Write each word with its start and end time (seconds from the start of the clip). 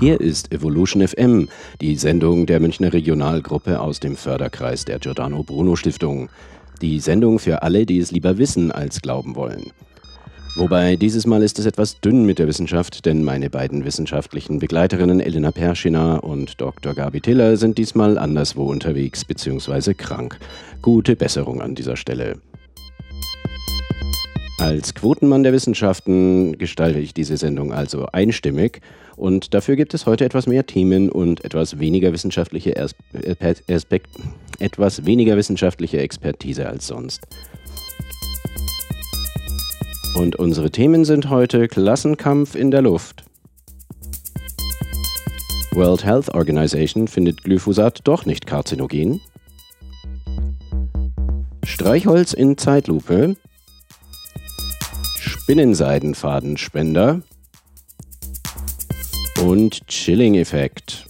Hier 0.00 0.18
ist 0.18 0.50
Evolution 0.50 1.06
FM, 1.06 1.50
die 1.82 1.94
Sendung 1.94 2.46
der 2.46 2.58
Münchner 2.58 2.90
Regionalgruppe 2.90 3.78
aus 3.78 4.00
dem 4.00 4.16
Förderkreis 4.16 4.86
der 4.86 4.98
Giordano 4.98 5.42
Bruno 5.42 5.76
Stiftung. 5.76 6.30
Die 6.80 7.00
Sendung 7.00 7.38
für 7.38 7.62
alle, 7.62 7.84
die 7.84 7.98
es 7.98 8.10
lieber 8.10 8.38
wissen 8.38 8.72
als 8.72 9.02
glauben 9.02 9.36
wollen. 9.36 9.72
Wobei 10.56 10.96
dieses 10.96 11.26
Mal 11.26 11.42
ist 11.42 11.58
es 11.58 11.66
etwas 11.66 12.00
dünn 12.00 12.24
mit 12.24 12.38
der 12.38 12.48
Wissenschaft, 12.48 13.04
denn 13.04 13.22
meine 13.22 13.50
beiden 13.50 13.84
wissenschaftlichen 13.84 14.58
Begleiterinnen 14.58 15.20
Elena 15.20 15.50
Perschina 15.50 16.16
und 16.16 16.58
Dr. 16.62 16.94
Gabi 16.94 17.20
Tiller 17.20 17.58
sind 17.58 17.76
diesmal 17.76 18.16
anderswo 18.16 18.70
unterwegs 18.70 19.26
bzw. 19.26 19.92
krank. 19.92 20.38
Gute 20.80 21.14
Besserung 21.14 21.60
an 21.60 21.74
dieser 21.74 21.96
Stelle. 21.96 22.38
Als 24.60 24.92
Quotenmann 24.92 25.42
der 25.42 25.54
Wissenschaften 25.54 26.58
gestalte 26.58 26.98
ich 26.98 27.14
diese 27.14 27.38
Sendung 27.38 27.72
also 27.72 28.04
einstimmig 28.12 28.82
und 29.16 29.54
dafür 29.54 29.74
gibt 29.74 29.94
es 29.94 30.04
heute 30.04 30.26
etwas 30.26 30.46
mehr 30.46 30.66
Themen 30.66 31.08
und 31.08 31.42
etwas 31.46 31.78
weniger 31.78 32.12
wissenschaftliche, 32.12 32.74
Aspekt, 32.78 34.10
etwas 34.58 35.06
weniger 35.06 35.38
wissenschaftliche 35.38 36.00
Expertise 36.00 36.68
als 36.68 36.86
sonst. 36.86 37.26
Und 40.18 40.36
unsere 40.36 40.70
Themen 40.70 41.06
sind 41.06 41.30
heute 41.30 41.66
Klassenkampf 41.66 42.54
in 42.54 42.70
der 42.70 42.82
Luft. 42.82 43.24
World 45.72 46.04
Health 46.04 46.34
Organization 46.34 47.08
findet 47.08 47.44
Glyphosat 47.44 48.00
doch 48.04 48.26
nicht 48.26 48.46
karzinogen. 48.46 49.22
Streichholz 51.64 52.34
in 52.34 52.58
Zeitlupe. 52.58 53.36
Spinnenseidenfadenspender 55.50 57.22
und 59.42 59.84
Chilling-Effekt. 59.88 61.09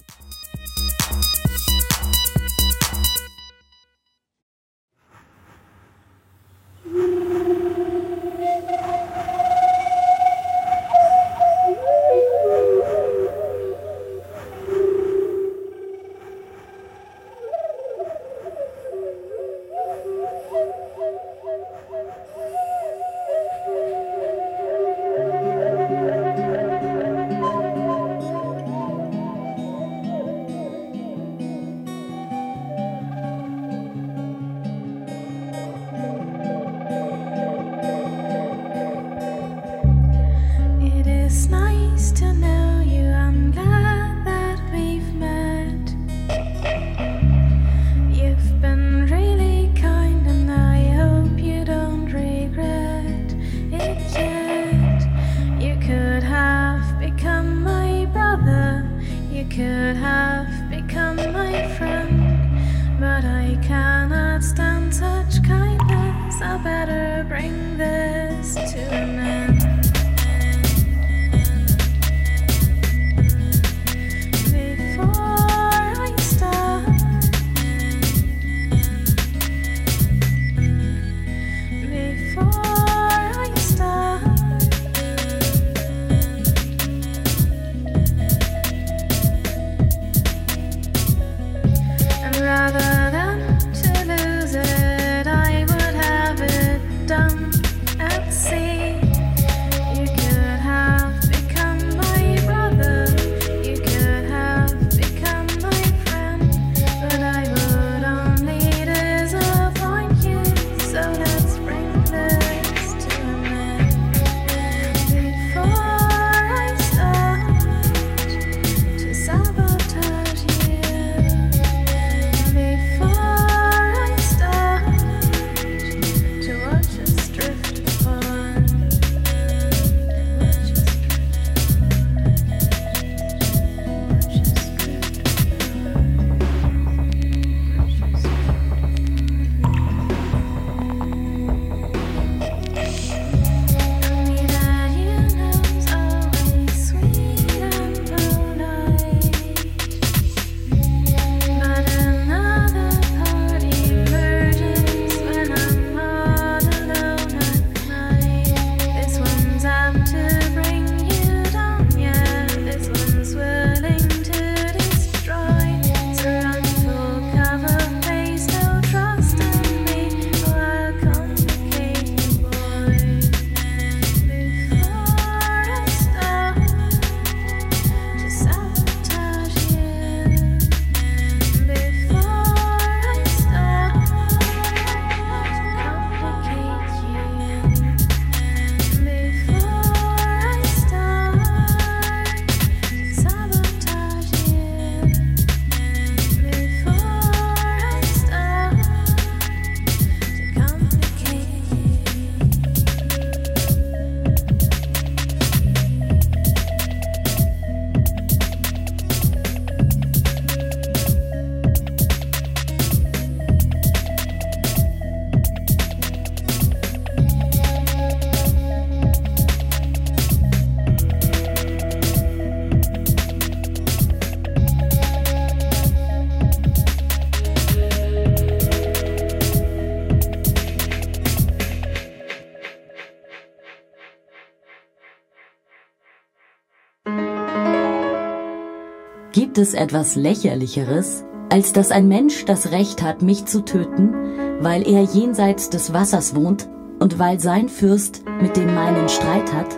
Gibt 239.53 239.67
es 239.67 239.73
etwas 239.73 240.15
Lächerlicheres, 240.15 241.25
als 241.49 241.73
dass 241.73 241.91
ein 241.91 242.07
Mensch 242.07 242.45
das 242.45 242.71
Recht 242.71 243.01
hat, 243.01 243.21
mich 243.21 243.43
zu 243.43 243.65
töten, 243.65 244.13
weil 244.61 244.87
er 244.87 245.01
jenseits 245.01 245.69
des 245.69 245.91
Wassers 245.91 246.35
wohnt 246.35 246.69
und 246.99 247.19
weil 247.19 247.37
sein 247.41 247.67
Fürst 247.67 248.23
mit 248.41 248.55
dem 248.55 248.73
meinen 248.73 249.09
Streit 249.09 249.53
hat, 249.53 249.77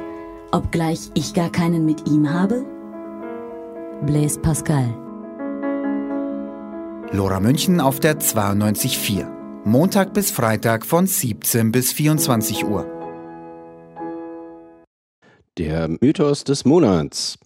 obgleich 0.51 1.09
ich 1.15 1.33
gar 1.33 1.51
keinen 1.51 1.85
mit 1.85 2.07
ihm 2.07 2.31
habe? 2.31 2.63
Blaise 4.05 4.39
Pascal 4.39 4.93
Lora 7.11 7.39
München 7.39 7.81
auf 7.81 7.99
der 7.99 8.19
92.4. 8.19 9.25
Montag 9.65 10.13
bis 10.13 10.29
Freitag 10.29 10.85
von 10.85 11.07
17 11.07 11.71
bis 11.71 11.91
24 11.93 12.63
Uhr. 12.65 12.85
Der 15.57 15.87
Mythos 15.87 16.43
des 16.43 16.63
Monats. 16.63 17.39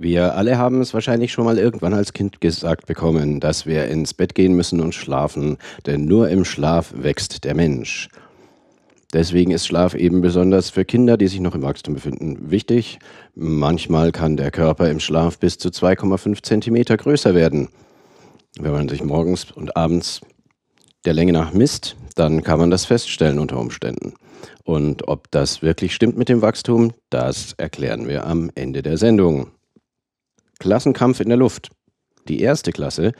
Wir 0.00 0.36
alle 0.36 0.58
haben 0.58 0.80
es 0.80 0.94
wahrscheinlich 0.94 1.32
schon 1.32 1.44
mal 1.44 1.58
irgendwann 1.58 1.92
als 1.92 2.12
Kind 2.12 2.40
gesagt 2.40 2.86
bekommen, 2.86 3.40
dass 3.40 3.66
wir 3.66 3.88
ins 3.88 4.14
Bett 4.14 4.36
gehen 4.36 4.54
müssen 4.54 4.80
und 4.80 4.94
schlafen, 4.94 5.58
denn 5.86 6.04
nur 6.04 6.28
im 6.28 6.44
Schlaf 6.44 6.94
wächst 6.96 7.42
der 7.42 7.56
Mensch. 7.56 8.08
Deswegen 9.12 9.50
ist 9.50 9.66
Schlaf 9.66 9.94
eben 9.94 10.20
besonders 10.20 10.70
für 10.70 10.84
Kinder, 10.84 11.16
die 11.16 11.26
sich 11.26 11.40
noch 11.40 11.56
im 11.56 11.62
Wachstum 11.62 11.94
befinden, 11.94 12.48
wichtig. 12.48 13.00
Manchmal 13.34 14.12
kann 14.12 14.36
der 14.36 14.52
Körper 14.52 14.88
im 14.88 15.00
Schlaf 15.00 15.40
bis 15.40 15.58
zu 15.58 15.70
2,5 15.70 16.44
Zentimeter 16.44 16.96
größer 16.96 17.34
werden. 17.34 17.68
Wenn 18.56 18.70
man 18.70 18.88
sich 18.88 19.02
morgens 19.02 19.50
und 19.50 19.76
abends 19.76 20.20
der 21.06 21.14
Länge 21.14 21.32
nach 21.32 21.52
misst, 21.52 21.96
dann 22.14 22.44
kann 22.44 22.60
man 22.60 22.70
das 22.70 22.84
feststellen 22.84 23.40
unter 23.40 23.58
Umständen. 23.58 24.14
Und 24.62 25.08
ob 25.08 25.28
das 25.32 25.60
wirklich 25.60 25.92
stimmt 25.92 26.16
mit 26.16 26.28
dem 26.28 26.40
Wachstum, 26.40 26.92
das 27.10 27.54
erklären 27.54 28.06
wir 28.06 28.28
am 28.28 28.52
Ende 28.54 28.82
der 28.82 28.96
Sendung. 28.96 29.48
Klassenkampf 30.58 31.20
in 31.20 31.28
der 31.28 31.38
Luft. 31.38 31.70
Die 32.28 32.40
erste 32.40 32.72
Klasse 32.72 33.12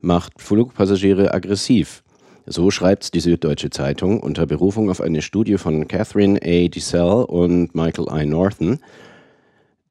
macht 0.00 0.40
Flugpassagiere 0.40 1.32
aggressiv. 1.34 2.02
So 2.46 2.70
schreibt 2.70 3.14
die 3.14 3.20
Süddeutsche 3.20 3.70
Zeitung 3.70 4.20
unter 4.20 4.46
Berufung 4.46 4.88
auf 4.88 5.00
eine 5.00 5.20
Studie 5.20 5.58
von 5.58 5.88
Catherine 5.88 6.38
A. 6.42 6.68
DeSalle 6.68 7.26
und 7.26 7.74
Michael 7.74 8.06
I. 8.12 8.24
Norton, 8.24 8.78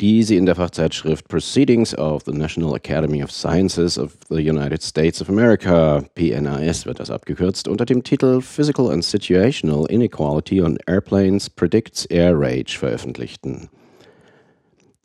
die 0.02 0.24
sie 0.24 0.38
in 0.38 0.46
der 0.46 0.56
Fachzeitschrift 0.56 1.28
Proceedings 1.28 1.98
of 1.98 2.24
the 2.26 2.32
National 2.32 2.76
Academy 2.76 3.24
of 3.24 3.32
Sciences 3.32 3.98
of 3.98 4.18
the 4.30 4.50
United 4.50 4.82
States 4.82 5.22
of 5.22 5.30
America, 5.30 6.04
PNAS 6.16 6.86
wird 6.86 7.00
das 7.00 7.10
abgekürzt, 7.10 7.68
unter 7.68 7.86
dem 7.86 8.04
Titel 8.04 8.42
Physical 8.42 8.90
and 8.90 9.04
Situational 9.04 9.86
Inequality 9.90 10.62
on 10.62 10.78
Airplanes 10.88 11.50
Predicts 11.50 12.06
Air 12.06 12.34
Rage 12.36 12.78
veröffentlichten. 12.78 13.70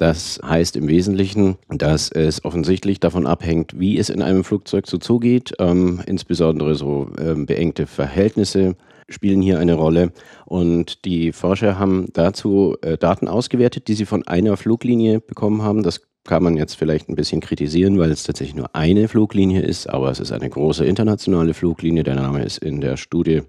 Das 0.00 0.40
heißt 0.42 0.76
im 0.76 0.88
Wesentlichen, 0.88 1.58
dass 1.68 2.10
es 2.10 2.42
offensichtlich 2.42 3.00
davon 3.00 3.26
abhängt, 3.26 3.78
wie 3.78 3.98
es 3.98 4.08
in 4.08 4.22
einem 4.22 4.44
Flugzeug 4.44 4.86
so 4.86 4.96
zugeht, 4.96 5.52
ähm, 5.58 6.00
insbesondere 6.06 6.74
so 6.74 7.10
ähm, 7.18 7.44
beengte 7.44 7.86
Verhältnisse 7.86 8.76
spielen 9.10 9.42
hier 9.42 9.58
eine 9.58 9.74
Rolle. 9.74 10.12
Und 10.46 11.04
die 11.04 11.32
Forscher 11.32 11.78
haben 11.78 12.06
dazu 12.14 12.78
äh, 12.80 12.96
Daten 12.96 13.28
ausgewertet, 13.28 13.88
die 13.88 13.92
sie 13.92 14.06
von 14.06 14.26
einer 14.26 14.56
Fluglinie 14.56 15.20
bekommen 15.20 15.60
haben. 15.60 15.82
Das 15.82 16.00
kann 16.24 16.42
man 16.42 16.56
jetzt 16.56 16.76
vielleicht 16.76 17.10
ein 17.10 17.14
bisschen 17.14 17.42
kritisieren, 17.42 17.98
weil 17.98 18.10
es 18.10 18.22
tatsächlich 18.22 18.56
nur 18.56 18.74
eine 18.74 19.06
Fluglinie 19.06 19.60
ist, 19.60 19.86
aber 19.86 20.10
es 20.10 20.18
ist 20.18 20.32
eine 20.32 20.48
große 20.48 20.86
internationale 20.86 21.52
Fluglinie. 21.52 22.04
Der 22.04 22.14
Name 22.14 22.42
ist 22.42 22.56
in 22.56 22.80
der 22.80 22.96
Studie 22.96 23.42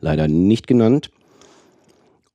leider 0.00 0.28
nicht 0.28 0.66
genannt. 0.66 1.10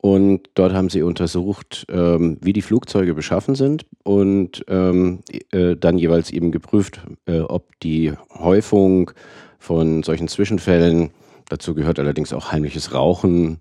Und 0.02 0.50
dort 0.54 0.74
haben 0.74 0.90
sie 0.90 1.02
untersucht, 1.02 1.86
ähm, 1.90 2.38
wie 2.42 2.54
die 2.54 2.62
Flugzeuge 2.62 3.14
beschaffen 3.14 3.56
sind 3.56 3.86
und 4.04 4.64
ähm, 4.70 5.20
äh, 5.52 5.76
dann 5.76 5.98
jeweils 5.98 6.32
eben 6.32 6.52
geprüft, 6.52 7.02
äh, 7.26 7.40
ob 7.40 7.78
die 7.82 8.14
Häufung 8.34 9.12
von 9.58 10.04
solchen 10.04 10.30
Zwischenfällen, 10.30 11.10
dazu 11.50 11.76
gehört 11.76 12.00
allerdings 12.00 12.32
auch 12.32 12.54
heimliches 12.54 12.94
Rauchen, 12.94 13.60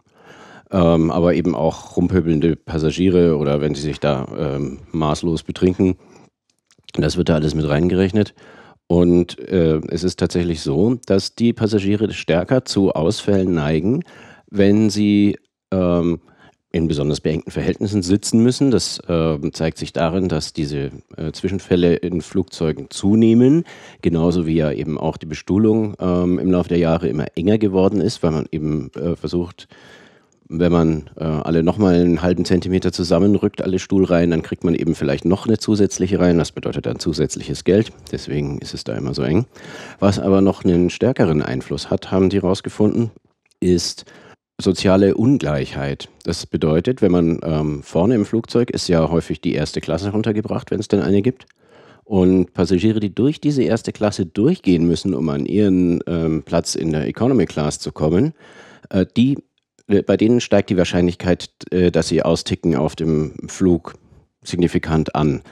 ähm, 0.71 1.11
aber 1.11 1.35
eben 1.35 1.57
auch 1.57 1.97
rumpöbelnde 1.97 2.55
Passagiere 2.55 3.37
oder 3.37 3.61
wenn 3.61 3.75
sie 3.75 3.83
sich 3.83 3.99
da 3.99 4.29
ähm, 4.39 4.79
maßlos 4.93 5.43
betrinken, 5.43 5.97
das 6.95 7.17
wird 7.17 7.31
da 7.31 7.35
alles 7.35 7.57
mit 7.57 7.69
reingerechnet. 7.69 8.35
Und 8.87 9.39
äh, 9.41 9.81
es 9.89 10.05
ist 10.05 10.19
tatsächlich 10.19 10.61
so, 10.61 10.97
dass 11.05 11.35
die 11.35 11.53
Passagiere 11.53 12.13
stärker 12.13 12.65
zu 12.65 12.93
Ausfällen 12.93 13.53
neigen, 13.53 14.05
wenn 14.51 14.89
sie 14.89 15.37
ähm, 15.71 16.21
in 16.71 16.87
besonders 16.87 17.21
beengten 17.21 17.51
Verhältnissen 17.51 18.03
sitzen 18.03 18.43
müssen. 18.43 18.71
Das 18.71 19.01
äh, 19.09 19.39
zeigt 19.53 19.79
sich 19.79 19.93
darin, 19.93 20.29
dass 20.29 20.53
diese 20.53 20.91
äh, 21.17 21.33
Zwischenfälle 21.33 21.97
in 21.97 22.21
Flugzeugen 22.21 22.91
zunehmen, 22.91 23.65
genauso 24.03 24.47
wie 24.47 24.57
ja 24.57 24.71
eben 24.71 24.99
auch 24.99 25.17
die 25.17 25.27
Bestuhlung 25.27 25.95
ähm, 25.99 26.39
im 26.39 26.51
Laufe 26.51 26.69
der 26.69 26.79
Jahre 26.79 27.09
immer 27.09 27.27
enger 27.37 27.57
geworden 27.59 28.01
ist, 28.01 28.23
weil 28.23 28.33
man 28.33 28.47
eben 28.51 28.91
äh, 28.95 29.17
versucht, 29.17 29.67
wenn 30.51 30.73
man 30.73 31.11
äh, 31.17 31.25
alle 31.25 31.63
nochmal 31.63 31.95
einen 31.95 32.23
halben 32.23 32.45
Zentimeter 32.45 32.93
zusammenrückt, 32.93 33.63
alle 33.63 33.79
Stuhlreihen, 33.79 34.31
dann 34.31 34.43
kriegt 34.43 34.65
man 34.65 34.75
eben 34.75 34.95
vielleicht 34.95 35.25
noch 35.25 35.47
eine 35.47 35.59
zusätzliche 35.59 36.21
rein. 36.21 36.39
Das 36.39 36.53
bedeutet 36.53 36.87
dann 36.87 36.99
zusätzliches 36.99 37.65
Geld. 37.65 37.93
Deswegen 38.13 38.59
ist 38.59 38.75
es 38.75 38.85
da 38.85 38.95
immer 38.95 39.15
so 39.15 39.23
eng. 39.23 39.47
Was 40.01 40.19
aber 40.19 40.41
noch 40.41 40.65
einen 40.65 40.91
stärkeren 40.91 41.43
Einfluss 41.43 41.91
hat, 41.91 42.11
haben 42.11 42.31
die 42.31 42.41
herausgefunden, 42.41 43.11
ist 43.61 44.07
soziale 44.61 45.15
Ungleichheit. 45.15 46.09
Das 46.25 46.47
bedeutet, 46.47 47.01
wenn 47.01 47.13
man 47.13 47.41
ähm, 47.45 47.83
vorne 47.83 48.15
im 48.15 48.27
Flugzeug 48.27 48.71
ist 48.71 48.89
ja 48.89 49.09
häufig 49.09 49.41
die 49.41 49.55
erste 49.55 49.81
Klasse 49.81 50.11
runtergebracht, 50.11 50.71
wenn 50.71 50.81
es 50.81 50.89
denn 50.89 51.01
eine 51.01 51.23
gibt. 51.23 51.47
Und 52.05 52.55
Passagiere, 52.55 53.01
die 53.01 53.15
durch 53.15 53.41
diese 53.41 53.63
erste 53.63 53.93
Klasse 53.93 54.27
durchgehen 54.27 54.87
müssen, 54.87 55.15
um 55.15 55.29
an 55.29 55.47
ihren 55.47 56.01
ähm, 56.07 56.43
Platz 56.43 56.75
in 56.75 56.91
der 56.91 57.07
Economy 57.07 57.47
Class 57.47 57.79
zu 57.79 57.93
kommen, 57.93 58.33
äh, 58.89 59.05
die, 59.17 59.39
äh, 59.87 60.03
bei 60.03 60.17
denen 60.17 60.41
steigt 60.41 60.71
die 60.71 60.77
Wahrscheinlichkeit, 60.77 61.51
äh, 61.71 61.91
dass 61.91 62.09
sie 62.09 62.23
austicken 62.23 62.75
auf 62.77 62.97
dem 62.97 63.35
Flug 63.47 63.95
signifikant 64.43 65.15
an. 65.15 65.43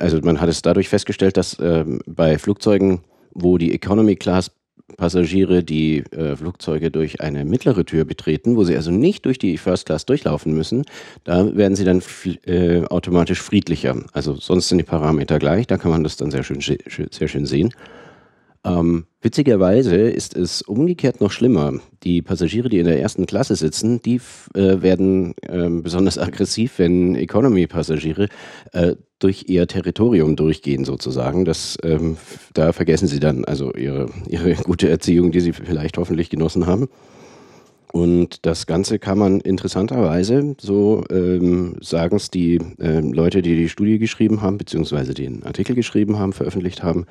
Also 0.00 0.18
man 0.22 0.40
hat 0.40 0.48
es 0.48 0.62
dadurch 0.62 0.88
festgestellt, 0.88 1.36
dass 1.36 1.58
ähm, 1.60 2.00
bei 2.06 2.38
Flugzeugen, 2.38 3.02
wo 3.34 3.58
die 3.58 3.74
Economy 3.74 4.16
Class 4.16 4.50
Passagiere 4.96 5.62
die 5.62 5.98
äh, 6.12 6.34
Flugzeuge 6.36 6.90
durch 6.90 7.20
eine 7.20 7.44
mittlere 7.44 7.84
Tür 7.84 8.04
betreten, 8.04 8.56
wo 8.56 8.64
sie 8.64 8.74
also 8.74 8.90
nicht 8.90 9.24
durch 9.26 9.38
die 9.38 9.58
First 9.58 9.86
Class 9.86 10.06
durchlaufen 10.06 10.54
müssen, 10.54 10.84
da 11.24 11.54
werden 11.56 11.76
sie 11.76 11.84
dann 11.84 12.02
äh, 12.46 12.84
automatisch 12.86 13.42
friedlicher. 13.42 13.96
Also 14.12 14.34
sonst 14.34 14.68
sind 14.68 14.78
die 14.78 14.84
Parameter 14.84 15.38
gleich, 15.38 15.66
da 15.66 15.76
kann 15.76 15.90
man 15.90 16.04
das 16.04 16.16
dann 16.16 16.30
sehr 16.30 16.42
schön, 16.42 16.60
sehr 16.60 17.28
schön 17.28 17.46
sehen. 17.46 17.74
Ähm, 18.68 19.06
witzigerweise 19.20 19.96
ist 19.96 20.36
es 20.36 20.62
umgekehrt 20.62 21.20
noch 21.20 21.30
schlimmer. 21.30 21.74
Die 22.02 22.22
Passagiere, 22.22 22.68
die 22.68 22.78
in 22.78 22.86
der 22.86 23.00
ersten 23.00 23.26
Klasse 23.26 23.56
sitzen, 23.56 24.00
die 24.02 24.20
äh, 24.54 24.82
werden 24.82 25.34
äh, 25.42 25.68
besonders 25.68 26.18
aggressiv, 26.18 26.78
wenn 26.78 27.14
Economy-Passagiere 27.14 28.28
äh, 28.72 28.94
durch 29.18 29.46
ihr 29.48 29.66
Territorium 29.66 30.36
durchgehen 30.36 30.84
sozusagen. 30.84 31.44
Das, 31.44 31.76
ähm, 31.82 32.16
da 32.54 32.72
vergessen 32.72 33.08
sie 33.08 33.20
dann 33.20 33.44
also 33.44 33.72
ihre, 33.72 34.06
ihre 34.28 34.54
gute 34.54 34.88
Erziehung, 34.88 35.32
die 35.32 35.40
sie 35.40 35.52
vielleicht 35.52 35.98
hoffentlich 35.98 36.30
genossen 36.30 36.66
haben. 36.66 36.88
Und 37.90 38.44
das 38.44 38.66
Ganze 38.66 38.98
kann 38.98 39.18
man 39.18 39.40
interessanterweise, 39.40 40.54
so 40.60 41.04
ähm, 41.10 41.76
sagen 41.80 42.16
es 42.16 42.30
die 42.30 42.60
äh, 42.78 43.00
Leute, 43.00 43.40
die 43.40 43.56
die 43.56 43.70
Studie 43.70 43.98
geschrieben 43.98 44.42
haben, 44.42 44.58
beziehungsweise 44.58 45.14
den 45.14 45.42
Artikel 45.44 45.74
geschrieben 45.74 46.18
haben, 46.18 46.34
veröffentlicht 46.34 46.82
haben, 46.82 47.06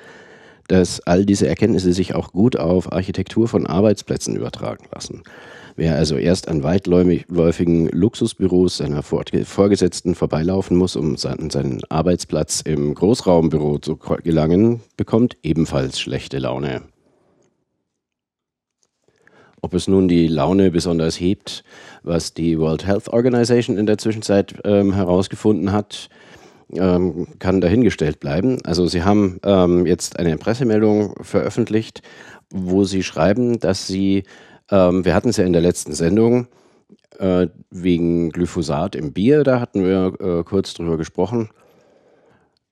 dass 0.67 0.99
all 1.01 1.25
diese 1.25 1.47
Erkenntnisse 1.47 1.93
sich 1.93 2.15
auch 2.15 2.31
gut 2.31 2.57
auf 2.57 2.91
Architektur 2.91 3.47
von 3.47 3.65
Arbeitsplätzen 3.65 4.35
übertragen 4.35 4.85
lassen. 4.93 5.23
Wer 5.75 5.95
also 5.95 6.17
erst 6.17 6.47
an 6.47 6.63
weitläufigen 6.63 7.87
Luxusbüros 7.89 8.77
seiner 8.77 9.03
Vorgesetzten 9.03 10.15
vorbeilaufen 10.15 10.75
muss, 10.75 10.95
um 10.95 11.17
seinen 11.17 11.81
Arbeitsplatz 11.89 12.61
im 12.61 12.95
Großraumbüro 12.95 13.77
zu 13.77 13.95
gelangen, 13.95 14.81
bekommt 14.97 15.37
ebenfalls 15.43 15.99
schlechte 15.99 16.39
Laune. 16.39 16.81
Ob 19.61 19.75
es 19.75 19.87
nun 19.87 20.07
die 20.07 20.27
Laune 20.27 20.71
besonders 20.71 21.19
hebt, 21.19 21.63
was 22.01 22.33
die 22.33 22.57
World 22.57 22.87
Health 22.87 23.09
Organization 23.09 23.77
in 23.77 23.85
der 23.85 23.99
Zwischenzeit 23.99 24.55
ähm, 24.63 24.93
herausgefunden 24.93 25.71
hat, 25.71 26.09
ähm, 26.73 27.27
kann 27.39 27.61
dahingestellt 27.61 28.19
bleiben. 28.19 28.59
Also 28.65 28.87
Sie 28.87 29.03
haben 29.03 29.39
ähm, 29.43 29.85
jetzt 29.85 30.19
eine 30.19 30.37
Pressemeldung 30.37 31.15
veröffentlicht, 31.21 32.01
wo 32.49 32.83
Sie 32.83 33.03
schreiben, 33.03 33.59
dass 33.59 33.87
Sie, 33.87 34.23
ähm, 34.71 35.05
wir 35.05 35.13
hatten 35.13 35.29
es 35.29 35.37
ja 35.37 35.45
in 35.45 35.53
der 35.53 35.61
letzten 35.61 35.93
Sendung, 35.93 36.47
äh, 37.19 37.47
wegen 37.71 38.29
Glyphosat 38.29 38.95
im 38.95 39.13
Bier, 39.13 39.43
da 39.43 39.59
hatten 39.59 39.83
wir 39.83 40.13
äh, 40.19 40.43
kurz 40.43 40.73
drüber 40.73 40.97
gesprochen, 40.97 41.49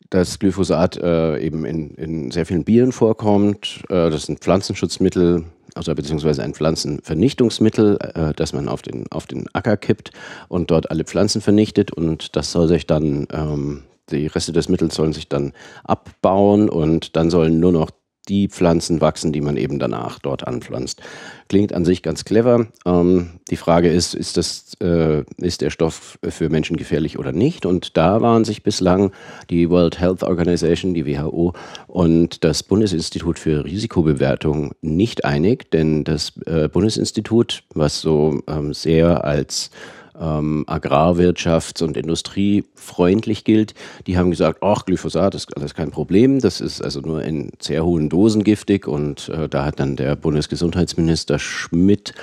dass 0.10 0.40
Glyphosat 0.40 0.98
äh, 0.98 1.40
eben 1.40 1.66
in, 1.66 1.92
in, 1.96 2.32
sehr 2.32 2.46
vielen 2.46 2.64
Bieren 2.64 2.92
vorkommt. 2.92 3.84
Äh, 3.90 4.10
das 4.10 4.24
sind 4.24 4.40
Pflanzenschutzmittel, 4.40 5.46
also 5.75 5.94
beziehungsweise 5.94 6.41
ein 6.41 6.53
Pflanzenvernichtungsmittel, 6.53 7.98
äh, 8.01 8.34
das 8.36 8.53
man 8.53 8.67
auf 8.67 8.82
den, 8.82 9.12
auf 9.12 9.27
den 9.27 9.46
Acker 9.53 9.77
kippt 9.77 10.12
und 10.48 10.72
dort 10.72 10.89
alle 10.89 11.03
Pflanzen 11.03 11.41
vernichtet. 11.41 11.91
Und 11.91 12.36
das 12.36 12.51
soll 12.51 12.67
sich 12.67 12.88
dann 12.88 13.27
ähm, 13.32 13.84
die 14.10 14.27
Reste 14.27 14.53
des 14.53 14.70
Mittels 14.70 14.96
sollen 14.96 15.13
sich 15.13 15.27
dann 15.27 15.53
abbauen 15.84 16.70
und 16.70 17.15
dann 17.15 17.29
sollen 17.29 17.60
nur 17.60 17.72
noch 17.72 17.91
die 18.29 18.48
Pflanzen 18.48 19.01
wachsen, 19.01 19.32
die 19.32 19.41
man 19.41 19.58
eben 19.58 19.79
danach 19.79 20.20
dort 20.20 20.48
anpflanzt. 20.48 21.01
Klingt 21.48 21.74
an 21.74 21.86
sich 21.86 22.01
ganz 22.01 22.25
clever. 22.25 22.67
Ähm, 22.86 23.32
die 23.50 23.55
Frage 23.55 23.89
ist, 23.89 24.15
ist, 24.15 24.38
das, 24.38 24.74
äh, 24.82 25.24
ist 25.38 25.62
der 25.62 25.70
Stoff 25.70 26.17
für 26.27 26.50
Menschen 26.50 26.77
gefährlich 26.77 27.20
oder 27.20 27.32
nicht? 27.32 27.65
Und 27.65 27.98
da 27.98 28.22
waren 28.22 28.46
sich 28.46 28.63
bislang 28.63 29.12
die 29.50 29.70
World 29.70 30.00
Health 30.00 30.24
Organization, 30.24 30.94
die 30.94 31.05
WHO 31.05 31.53
und 31.88 32.44
das 32.44 32.63
Bundesinstitut 32.63 33.38
für 33.39 33.63
Risikobewertung 33.65 34.74
nicht 34.82 35.25
einig, 35.25 35.70
denn 35.72 36.03
das 36.03 36.34
äh, 36.46 36.67
Bundesinstitut, 36.67 37.63
was 37.74 38.01
so 38.01 38.41
ähm, 38.48 38.74
sehr 38.74 39.24
als 39.24 39.70
ähm, 40.19 40.65
agrarwirtschafts- 40.67 41.84
und 41.84 41.98
industriefreundlich 41.98 43.43
gilt, 43.43 43.74
die 44.07 44.17
haben 44.17 44.31
gesagt, 44.31 44.60
ach, 44.62 44.86
Glyphosat 44.86 45.36
ist 45.36 45.55
alles 45.55 45.74
kein 45.74 45.91
Problem, 45.91 46.39
das 46.39 46.62
ist 46.62 46.81
also 46.81 47.01
nur 47.01 47.24
in 47.24 47.51
sehr 47.60 47.86
hohen 47.86 48.10
Dosen 48.10 48.43
giftig 48.43 48.88
und 48.88 49.29
äh, 49.29 49.50
da 49.50 49.65
hat 49.65 49.79
dann 49.79 49.95
der 49.95 50.15
Bundesgesundheitsminister 50.15 51.39
Schmidt 51.39 52.13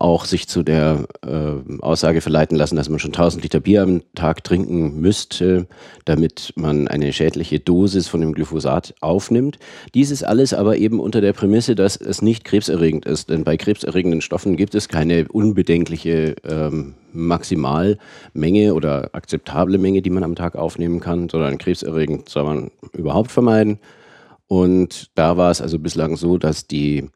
auch 0.00 0.24
sich 0.24 0.48
zu 0.48 0.62
der 0.62 1.06
äh, 1.26 1.80
Aussage 1.80 2.22
verleiten 2.22 2.56
lassen, 2.56 2.76
dass 2.76 2.88
man 2.88 2.98
schon 2.98 3.10
1000 3.10 3.42
Liter 3.42 3.60
Bier 3.60 3.82
am 3.82 4.02
Tag 4.14 4.42
trinken 4.42 4.98
müsste, 5.00 5.66
damit 6.06 6.54
man 6.56 6.88
eine 6.88 7.12
schädliche 7.12 7.60
Dosis 7.60 8.08
von 8.08 8.22
dem 8.22 8.32
Glyphosat 8.32 8.94
aufnimmt. 9.00 9.58
Dieses 9.94 10.22
alles 10.22 10.54
aber 10.54 10.78
eben 10.78 11.00
unter 11.00 11.20
der 11.20 11.34
Prämisse, 11.34 11.74
dass 11.74 11.96
es 11.96 12.22
nicht 12.22 12.44
krebserregend 12.44 13.04
ist. 13.04 13.28
Denn 13.28 13.44
bei 13.44 13.58
krebserregenden 13.58 14.22
Stoffen 14.22 14.56
gibt 14.56 14.74
es 14.74 14.88
keine 14.88 15.28
unbedenkliche 15.28 16.34
ähm, 16.48 16.94
Maximalmenge 17.12 18.74
oder 18.74 19.10
akzeptable 19.12 19.76
Menge, 19.76 20.00
die 20.00 20.10
man 20.10 20.24
am 20.24 20.34
Tag 20.34 20.56
aufnehmen 20.56 21.00
kann, 21.00 21.28
sondern 21.28 21.58
krebserregend 21.58 22.28
soll 22.28 22.44
man 22.44 22.70
überhaupt 22.94 23.30
vermeiden. 23.30 23.78
Und 24.46 25.10
da 25.14 25.36
war 25.36 25.50
es 25.50 25.60
also 25.60 25.78
bislang 25.78 26.16
so, 26.16 26.38
dass 26.38 26.66
die 26.66 27.10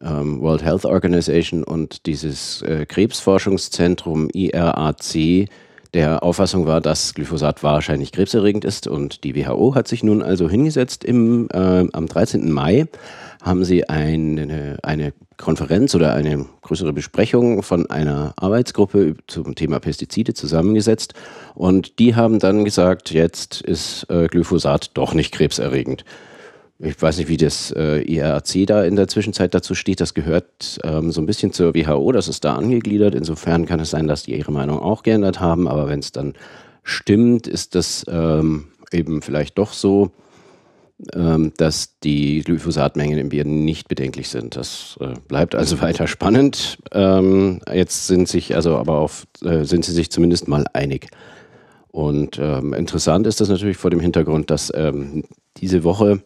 ähm, 0.00 0.40
World 0.40 0.64
Health 0.64 0.84
Organization 0.84 1.64
und 1.64 2.06
dieses 2.06 2.62
äh, 2.62 2.86
Krebsforschungszentrum 2.86 4.28
IRAC 4.32 5.48
der 5.94 6.24
Auffassung 6.24 6.66
war, 6.66 6.80
dass 6.80 7.14
Glyphosat 7.14 7.62
wahrscheinlich 7.62 8.10
krebserregend 8.10 8.64
ist 8.64 8.88
und 8.88 9.22
die 9.22 9.36
WHO 9.36 9.76
hat 9.76 9.86
sich 9.86 10.02
nun 10.02 10.22
also 10.22 10.50
hingesetzt 10.50 11.04
im, 11.04 11.48
äh, 11.52 11.86
am 11.92 12.06
13. 12.06 12.50
Mai 12.50 12.86
haben 13.40 13.64
sie 13.64 13.88
eine, 13.88 14.78
eine 14.82 15.12
Konferenz 15.36 15.94
oder 15.94 16.14
eine 16.14 16.46
größere 16.62 16.92
Besprechung 16.92 17.62
von 17.62 17.88
einer 17.90 18.32
Arbeitsgruppe 18.36 19.14
zum 19.26 19.54
Thema 19.54 19.78
Pestizide 19.78 20.34
zusammengesetzt 20.34 21.14
und 21.54 21.98
die 21.98 22.16
haben 22.16 22.40
dann 22.40 22.64
gesagt, 22.64 23.12
jetzt 23.12 23.60
ist 23.60 24.10
äh, 24.10 24.26
Glyphosat 24.26 24.90
doch 24.94 25.14
nicht 25.14 25.32
krebserregend. 25.32 26.04
Ich 26.84 27.00
weiß 27.00 27.16
nicht, 27.16 27.28
wie 27.28 27.38
das 27.38 27.72
äh, 27.76 28.02
IRC 28.02 28.66
da 28.66 28.84
in 28.84 28.96
der 28.96 29.08
Zwischenzeit 29.08 29.54
dazu 29.54 29.74
steht. 29.74 30.00
Das 30.02 30.12
gehört 30.12 30.78
ähm, 30.84 31.12
so 31.12 31.22
ein 31.22 31.26
bisschen 31.26 31.52
zur 31.52 31.74
WHO, 31.74 32.12
das 32.12 32.28
ist 32.28 32.44
da 32.44 32.56
angegliedert. 32.56 33.14
Insofern 33.14 33.64
kann 33.64 33.80
es 33.80 33.90
sein, 33.90 34.06
dass 34.06 34.24
die 34.24 34.36
ihre 34.36 34.52
Meinung 34.52 34.80
auch 34.80 35.02
geändert 35.02 35.40
haben. 35.40 35.66
Aber 35.66 35.88
wenn 35.88 36.00
es 36.00 36.12
dann 36.12 36.34
stimmt, 36.82 37.46
ist 37.46 37.74
das 37.74 38.04
ähm, 38.08 38.66
eben 38.92 39.22
vielleicht 39.22 39.56
doch 39.56 39.72
so, 39.72 40.10
ähm, 41.14 41.52
dass 41.56 41.98
die 42.00 42.42
Glyphosatmengen 42.42 43.18
im 43.18 43.30
Bier 43.30 43.46
nicht 43.46 43.88
bedenklich 43.88 44.28
sind. 44.28 44.54
Das 44.54 44.98
äh, 45.00 45.14
bleibt 45.26 45.54
also 45.54 45.80
weiter 45.80 46.06
spannend. 46.06 46.76
Ähm, 46.92 47.60
jetzt 47.72 48.08
sind 48.08 48.28
sich 48.28 48.54
also 48.54 48.76
aber 48.76 48.98
auf, 48.98 49.26
äh, 49.42 49.64
sind 49.64 49.86
sie 49.86 49.92
sich 49.92 50.10
zumindest 50.10 50.48
mal 50.48 50.66
einig. 50.74 51.08
Und 51.90 52.38
ähm, 52.38 52.74
interessant 52.74 53.26
ist 53.26 53.40
das 53.40 53.48
natürlich 53.48 53.78
vor 53.78 53.90
dem 53.90 54.00
Hintergrund, 54.00 54.50
dass 54.50 54.70
ähm, 54.74 55.24
diese 55.56 55.82
Woche 55.82 56.22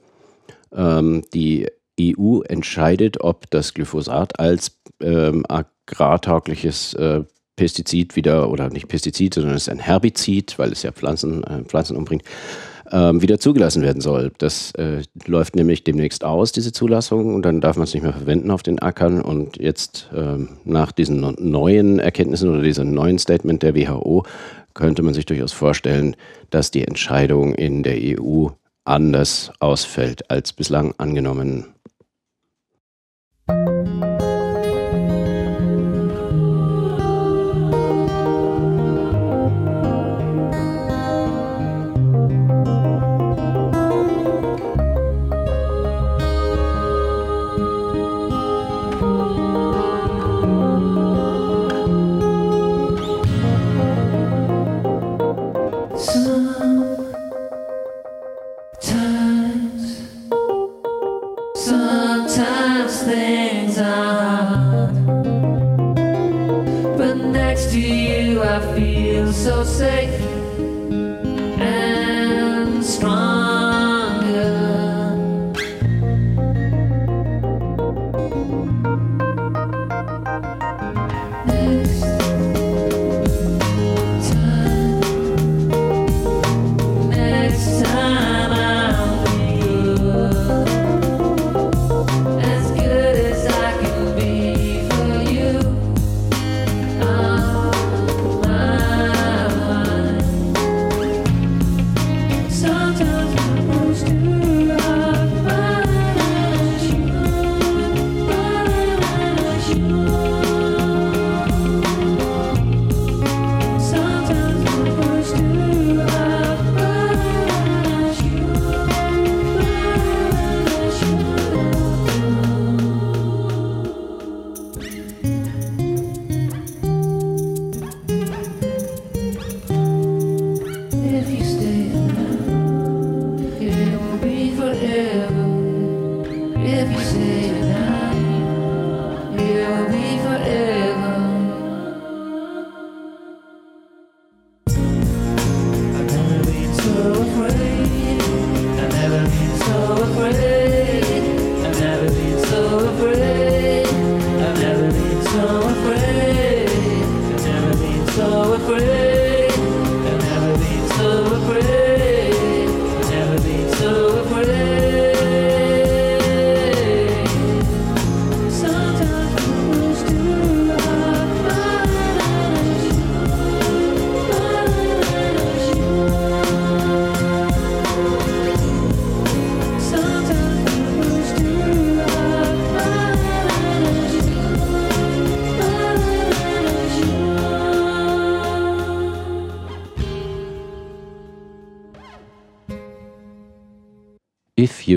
ähm, 0.74 1.22
die 1.34 1.68
EU 2.00 2.40
entscheidet, 2.42 3.20
ob 3.20 3.50
das 3.50 3.74
Glyphosat 3.74 4.38
als 4.38 4.78
ähm, 5.00 5.44
agrartaugliches 5.48 6.94
äh, 6.94 7.24
Pestizid 7.56 8.14
wieder, 8.14 8.50
oder 8.50 8.70
nicht 8.70 8.88
Pestizid, 8.88 9.34
sondern 9.34 9.54
es 9.54 9.62
ist 9.62 9.68
ein 9.68 9.80
Herbizid, 9.80 10.58
weil 10.58 10.70
es 10.70 10.84
ja 10.84 10.92
Pflanzen, 10.92 11.42
äh, 11.44 11.64
Pflanzen 11.64 11.96
umbringt, 11.96 12.22
ähm, 12.90 13.20
wieder 13.20 13.38
zugelassen 13.38 13.82
werden 13.82 14.00
soll. 14.00 14.32
Das 14.38 14.72
äh, 14.76 15.02
läuft 15.26 15.56
nämlich 15.56 15.84
demnächst 15.84 16.24
aus, 16.24 16.52
diese 16.52 16.72
Zulassung, 16.72 17.34
und 17.34 17.42
dann 17.42 17.60
darf 17.60 17.76
man 17.76 17.84
es 17.84 17.94
nicht 17.94 18.04
mehr 18.04 18.12
verwenden 18.12 18.50
auf 18.50 18.62
den 18.62 18.78
Ackern. 18.78 19.20
Und 19.20 19.58
jetzt 19.58 20.08
ähm, 20.14 20.50
nach 20.64 20.92
diesen 20.92 21.34
neuen 21.38 21.98
Erkenntnissen 21.98 22.48
oder 22.48 22.62
diesem 22.62 22.92
neuen 22.92 23.18
Statement 23.18 23.62
der 23.62 23.74
WHO 23.74 24.24
könnte 24.74 25.02
man 25.02 25.12
sich 25.12 25.26
durchaus 25.26 25.52
vorstellen, 25.52 26.14
dass 26.50 26.70
die 26.70 26.86
Entscheidung 26.86 27.54
in 27.54 27.82
der 27.82 27.96
EU 27.98 28.48
anders 28.88 29.52
ausfällt 29.60 30.30
als 30.30 30.52
bislang 30.52 30.94
angenommen. 30.98 31.66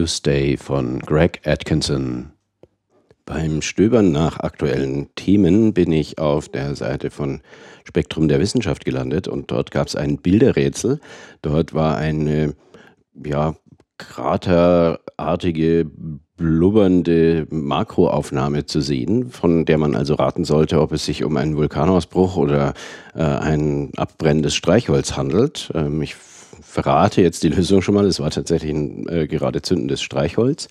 Stay 0.08 0.58
von 0.58 1.00
Greg 1.00 1.41
Atkinson. 1.46 2.31
Beim 3.25 3.62
Stöbern 3.62 4.12
nach 4.12 4.39
aktuellen 4.39 5.10
Themen 5.15 5.74
bin 5.74 5.91
ich 5.91 6.20
auf 6.20 6.50
der 6.50 6.75
Seite 6.75 7.12
von 7.12 7.41
Spektrum 7.84 8.27
der 8.27 8.39
Wissenschaft 8.39 8.86
gelandet 8.86 9.27
und 9.27 9.51
dort 9.51 9.72
gab 9.72 9.88
es 9.88 9.96
ein 9.96 10.17
Bilderrätsel. 10.17 11.00
Dort 11.41 11.74
war 11.74 11.98
eine 11.98 12.55
ja, 13.24 13.55
kraterartige, 13.98 15.89
blubbernde 16.38 17.46
Makroaufnahme 17.51 18.65
zu 18.65 18.81
sehen, 18.81 19.29
von 19.29 19.65
der 19.65 19.77
man 19.77 19.96
also 19.96 20.15
raten 20.15 20.43
sollte, 20.43 20.81
ob 20.81 20.91
es 20.91 21.05
sich 21.05 21.24
um 21.24 21.38
einen 21.38 21.55
Vulkanausbruch 21.55 22.36
oder 22.36 22.74
äh, 23.13 23.22
ein 23.22 23.91
abbrennendes 23.96 24.55
Streichholz 24.55 25.15
handelt. 25.15 25.72
Ähm, 25.75 26.01
ich 26.01 26.15
verrate 26.62 27.22
jetzt 27.22 27.44
die 27.44 27.50
Lösung 27.50 27.82
schon 27.82 27.96
mal. 27.96 28.06
Es 28.06 28.20
war 28.20 28.32
tatsächlich 28.32 28.72
ein 28.72 29.08
äh, 29.10 29.27
gerade 29.27 29.62
zündendes 29.62 30.01
Streichholz. 30.01 30.68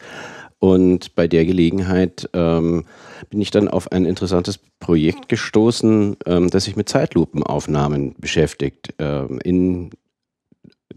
Und 0.59 1.14
bei 1.14 1.26
der 1.26 1.47
Gelegenheit 1.47 2.28
ähm, 2.35 2.85
bin 3.30 3.40
ich 3.40 3.50
dann 3.50 3.66
auf 3.66 3.92
ein 3.92 4.04
interessantes 4.04 4.59
Projekt 4.78 5.28
gestoßen, 5.30 6.16
ähm, 6.26 6.50
das 6.50 6.64
sich 6.64 6.76
mit 6.76 6.88
Zeitlupenaufnahmen 6.88 8.14
beschäftigt. 8.18 8.94
Ähm, 8.99 9.40
in 9.42 9.90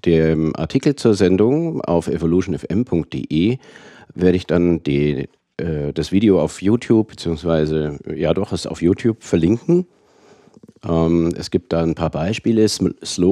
dem 0.05 0.53
Artikel 0.55 0.97
zur 0.97 1.13
Sendung 1.13 1.81
auf 1.81 2.09
evolutionfm.de 2.09 3.57
werde 4.13 4.37
ich 4.37 4.45
dann 4.47 4.83
die, 4.83 5.29
äh, 5.57 5.93
das 5.93 6.11
Video 6.11 6.41
auf 6.41 6.61
YouTube, 6.61 7.07
beziehungsweise 7.09 7.99
ja 8.13 8.33
doch, 8.33 8.51
es 8.51 8.67
auf 8.67 8.81
YouTube 8.81 9.23
verlinken. 9.23 9.87
Ähm, 10.87 11.33
es 11.37 11.51
gibt 11.51 11.73
da 11.73 11.83
ein 11.83 11.95
paar 11.95 12.09
Beispiele. 12.09 12.67
Slowmo.com 12.67 13.29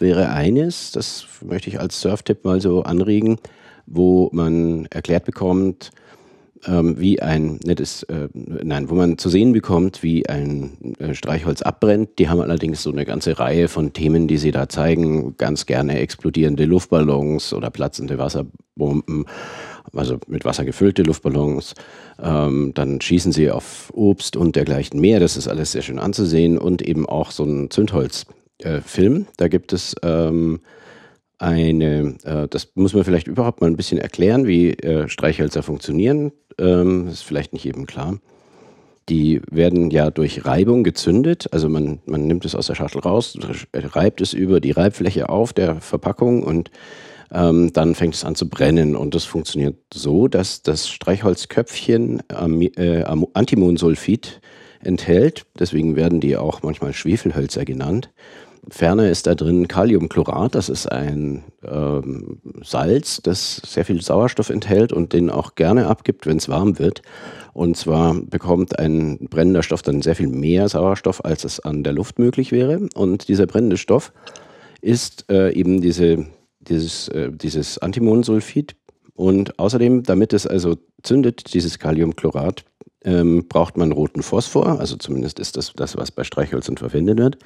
wäre 0.00 0.30
eines, 0.30 0.92
das 0.92 1.26
möchte 1.44 1.70
ich 1.70 1.80
als 1.80 2.00
Surftipp 2.00 2.44
mal 2.44 2.60
so 2.60 2.82
anregen, 2.82 3.38
wo 3.86 4.28
man 4.32 4.86
erklärt 4.86 5.24
bekommt, 5.24 5.90
ähm, 6.66 6.98
wie 6.98 7.20
ein 7.20 7.58
nettes, 7.64 8.02
äh, 8.04 8.28
nein, 8.32 8.88
wo 8.90 8.94
man 8.94 9.18
zu 9.18 9.28
sehen 9.28 9.52
bekommt, 9.52 10.02
wie 10.02 10.28
ein 10.28 10.94
äh, 10.98 11.14
Streichholz 11.14 11.62
abbrennt. 11.62 12.18
Die 12.18 12.28
haben 12.28 12.40
allerdings 12.40 12.82
so 12.82 12.90
eine 12.90 13.04
ganze 13.04 13.38
Reihe 13.38 13.68
von 13.68 13.92
Themen, 13.92 14.28
die 14.28 14.38
sie 14.38 14.50
da 14.50 14.68
zeigen. 14.68 15.36
Ganz 15.36 15.66
gerne 15.66 15.98
explodierende 15.98 16.64
Luftballons 16.64 17.52
oder 17.52 17.70
platzende 17.70 18.18
Wasserbomben, 18.18 19.26
also 19.92 20.18
mit 20.26 20.44
Wasser 20.44 20.64
gefüllte 20.64 21.02
Luftballons. 21.02 21.74
Ähm, 22.22 22.72
dann 22.74 23.00
schießen 23.00 23.32
sie 23.32 23.50
auf 23.50 23.92
Obst 23.94 24.36
und 24.36 24.56
dergleichen 24.56 25.00
mehr. 25.00 25.20
Das 25.20 25.36
ist 25.36 25.48
alles 25.48 25.72
sehr 25.72 25.82
schön 25.82 25.98
anzusehen 25.98 26.58
und 26.58 26.82
eben 26.82 27.06
auch 27.06 27.30
so 27.30 27.44
ein 27.44 27.70
Zündholzfilm. 27.70 29.16
Äh, 29.22 29.24
da 29.36 29.48
gibt 29.48 29.72
es 29.72 29.94
ähm, 30.02 30.60
eine, 31.38 32.16
äh, 32.24 32.48
das 32.48 32.68
muss 32.74 32.94
man 32.94 33.04
vielleicht 33.04 33.26
überhaupt 33.26 33.60
mal 33.60 33.66
ein 33.66 33.76
bisschen 33.76 33.98
erklären, 33.98 34.46
wie 34.46 34.70
äh, 34.70 35.08
Streichhölzer 35.08 35.62
funktionieren. 35.62 36.32
Ähm, 36.58 37.08
ist 37.08 37.22
vielleicht 37.22 37.52
nicht 37.52 37.64
jedem 37.64 37.86
klar. 37.86 38.18
Die 39.08 39.42
werden 39.50 39.90
ja 39.90 40.10
durch 40.10 40.46
Reibung 40.46 40.82
gezündet. 40.82 41.48
Also 41.52 41.68
man, 41.68 41.98
man 42.06 42.26
nimmt 42.26 42.46
es 42.46 42.54
aus 42.54 42.68
der 42.68 42.74
Schachtel 42.74 43.00
raus, 43.00 43.36
reibt 43.74 44.22
es 44.22 44.32
über 44.32 44.60
die 44.60 44.70
Reibfläche 44.70 45.28
auf 45.28 45.52
der 45.52 45.80
Verpackung 45.80 46.42
und 46.42 46.70
ähm, 47.32 47.72
dann 47.72 47.94
fängt 47.94 48.14
es 48.14 48.24
an 48.24 48.34
zu 48.34 48.48
brennen. 48.48 48.96
Und 48.96 49.14
das 49.14 49.24
funktioniert 49.24 49.76
so, 49.92 50.28
dass 50.28 50.62
das 50.62 50.88
Streichholzköpfchen 50.88 52.22
äh, 52.28 53.04
Antimonsulfid 53.34 54.40
enthält. 54.80 55.46
Deswegen 55.58 55.96
werden 55.96 56.20
die 56.20 56.36
auch 56.36 56.62
manchmal 56.62 56.92
Schwefelhölzer 56.92 57.64
genannt. 57.64 58.10
Ferner 58.70 59.10
ist 59.10 59.26
da 59.26 59.34
drin 59.34 59.68
Kaliumchlorat, 59.68 60.54
das 60.54 60.68
ist 60.68 60.90
ein 60.90 61.44
ähm, 61.66 62.38
Salz, 62.62 63.20
das 63.22 63.56
sehr 63.56 63.84
viel 63.84 64.00
Sauerstoff 64.00 64.50
enthält 64.50 64.92
und 64.92 65.12
den 65.12 65.30
auch 65.30 65.54
gerne 65.54 65.86
abgibt, 65.86 66.26
wenn 66.26 66.38
es 66.38 66.48
warm 66.48 66.78
wird. 66.78 67.02
Und 67.52 67.76
zwar 67.76 68.14
bekommt 68.14 68.78
ein 68.78 69.28
brennender 69.30 69.62
Stoff 69.62 69.82
dann 69.82 70.02
sehr 70.02 70.16
viel 70.16 70.28
mehr 70.28 70.68
Sauerstoff, 70.68 71.24
als 71.24 71.44
es 71.44 71.60
an 71.60 71.84
der 71.84 71.92
Luft 71.92 72.18
möglich 72.18 72.52
wäre. 72.52 72.88
Und 72.94 73.28
dieser 73.28 73.46
brennende 73.46 73.76
Stoff 73.76 74.12
ist 74.80 75.30
äh, 75.30 75.52
eben 75.52 75.80
diese, 75.80 76.26
dieses, 76.68 77.08
äh, 77.08 77.30
dieses 77.32 77.78
Antimonsulfid. 77.78 78.76
Und 79.14 79.58
außerdem, 79.58 80.02
damit 80.02 80.32
es 80.32 80.46
also 80.46 80.76
zündet, 81.02 81.54
dieses 81.54 81.78
Kaliumchlorat, 81.78 82.64
ähm, 83.04 83.46
braucht 83.48 83.76
man 83.76 83.92
roten 83.92 84.22
Phosphor. 84.22 84.80
Also 84.80 84.96
zumindest 84.96 85.38
ist 85.38 85.56
das 85.56 85.72
das, 85.76 85.96
was 85.96 86.10
bei 86.10 86.24
Streichhölzern 86.24 86.76
verwendet 86.76 87.18
wird. 87.18 87.38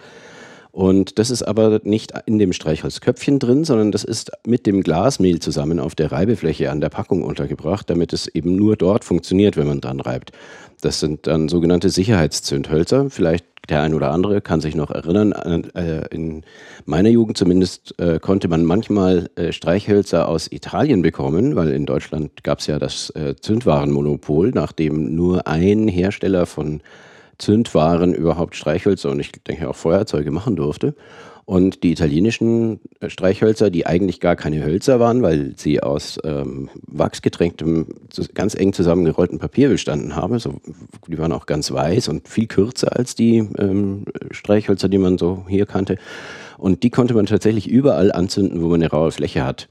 Und 0.70 1.18
das 1.18 1.30
ist 1.30 1.42
aber 1.42 1.80
nicht 1.84 2.12
in 2.26 2.38
dem 2.38 2.52
Streichholzköpfchen 2.52 3.38
drin, 3.38 3.64
sondern 3.64 3.90
das 3.90 4.04
ist 4.04 4.30
mit 4.46 4.66
dem 4.66 4.82
Glasmehl 4.82 5.40
zusammen 5.40 5.80
auf 5.80 5.94
der 5.94 6.12
Reibefläche 6.12 6.70
an 6.70 6.80
der 6.80 6.90
Packung 6.90 7.22
untergebracht, 7.22 7.88
damit 7.88 8.12
es 8.12 8.26
eben 8.28 8.54
nur 8.54 8.76
dort 8.76 9.04
funktioniert, 9.04 9.56
wenn 9.56 9.66
man 9.66 9.80
dran 9.80 10.00
reibt. 10.00 10.32
Das 10.80 11.00
sind 11.00 11.26
dann 11.26 11.48
sogenannte 11.48 11.90
Sicherheitszündhölzer. 11.90 13.10
Vielleicht 13.10 13.44
der 13.68 13.82
ein 13.82 13.94
oder 13.94 14.10
andere 14.10 14.40
kann 14.40 14.60
sich 14.60 14.74
noch 14.74 14.90
erinnern, 14.90 15.32
äh, 15.74 16.06
in 16.10 16.42
meiner 16.86 17.10
Jugend 17.10 17.36
zumindest 17.36 17.94
äh, 17.98 18.18
konnte 18.18 18.48
man 18.48 18.64
manchmal 18.64 19.28
äh, 19.36 19.52
Streichhölzer 19.52 20.28
aus 20.28 20.50
Italien 20.50 21.02
bekommen, 21.02 21.54
weil 21.54 21.70
in 21.70 21.84
Deutschland 21.84 22.44
gab 22.44 22.60
es 22.60 22.66
ja 22.66 22.78
das 22.78 23.12
Zündwarenmonopol, 23.40 24.52
nachdem 24.54 25.14
nur 25.14 25.46
ein 25.46 25.88
Hersteller 25.88 26.46
von 26.46 26.80
Zündwaren 27.38 28.14
überhaupt 28.14 28.56
Streichhölzer 28.56 29.10
und 29.10 29.20
ich 29.20 29.32
denke 29.32 29.68
auch 29.68 29.76
Feuerzeuge 29.76 30.30
machen 30.30 30.56
durfte. 30.56 30.94
Und 31.48 31.82
die 31.82 31.92
italienischen 31.92 32.78
äh, 33.00 33.08
Streichhölzer, 33.08 33.70
die 33.70 33.86
eigentlich 33.86 34.20
gar 34.20 34.36
keine 34.36 34.62
Hölzer 34.62 35.00
waren, 35.00 35.22
weil 35.22 35.54
sie 35.56 35.82
aus 35.82 36.18
ähm, 36.22 36.68
wachsgetränktem, 36.86 37.86
ganz 38.34 38.54
eng 38.54 38.74
zusammengerolltem 38.74 39.38
Papier 39.38 39.70
bestanden 39.70 40.14
haben, 40.14 40.38
so, 40.38 40.60
die 41.06 41.16
waren 41.16 41.32
auch 41.32 41.46
ganz 41.46 41.72
weiß 41.72 42.08
und 42.08 42.28
viel 42.28 42.48
kürzer 42.48 42.94
als 42.94 43.14
die 43.14 43.38
ähm, 43.56 44.04
Streichhölzer, 44.30 44.90
die 44.90 44.98
man 44.98 45.16
so 45.16 45.46
hier 45.48 45.64
kannte. 45.64 45.96
Und 46.58 46.82
die 46.82 46.90
konnte 46.90 47.14
man 47.14 47.24
tatsächlich 47.24 47.66
überall 47.66 48.12
anzünden, 48.12 48.60
wo 48.60 48.66
man 48.66 48.82
eine 48.82 48.90
raue 48.90 49.10
Fläche 49.10 49.46
hat. 49.46 49.68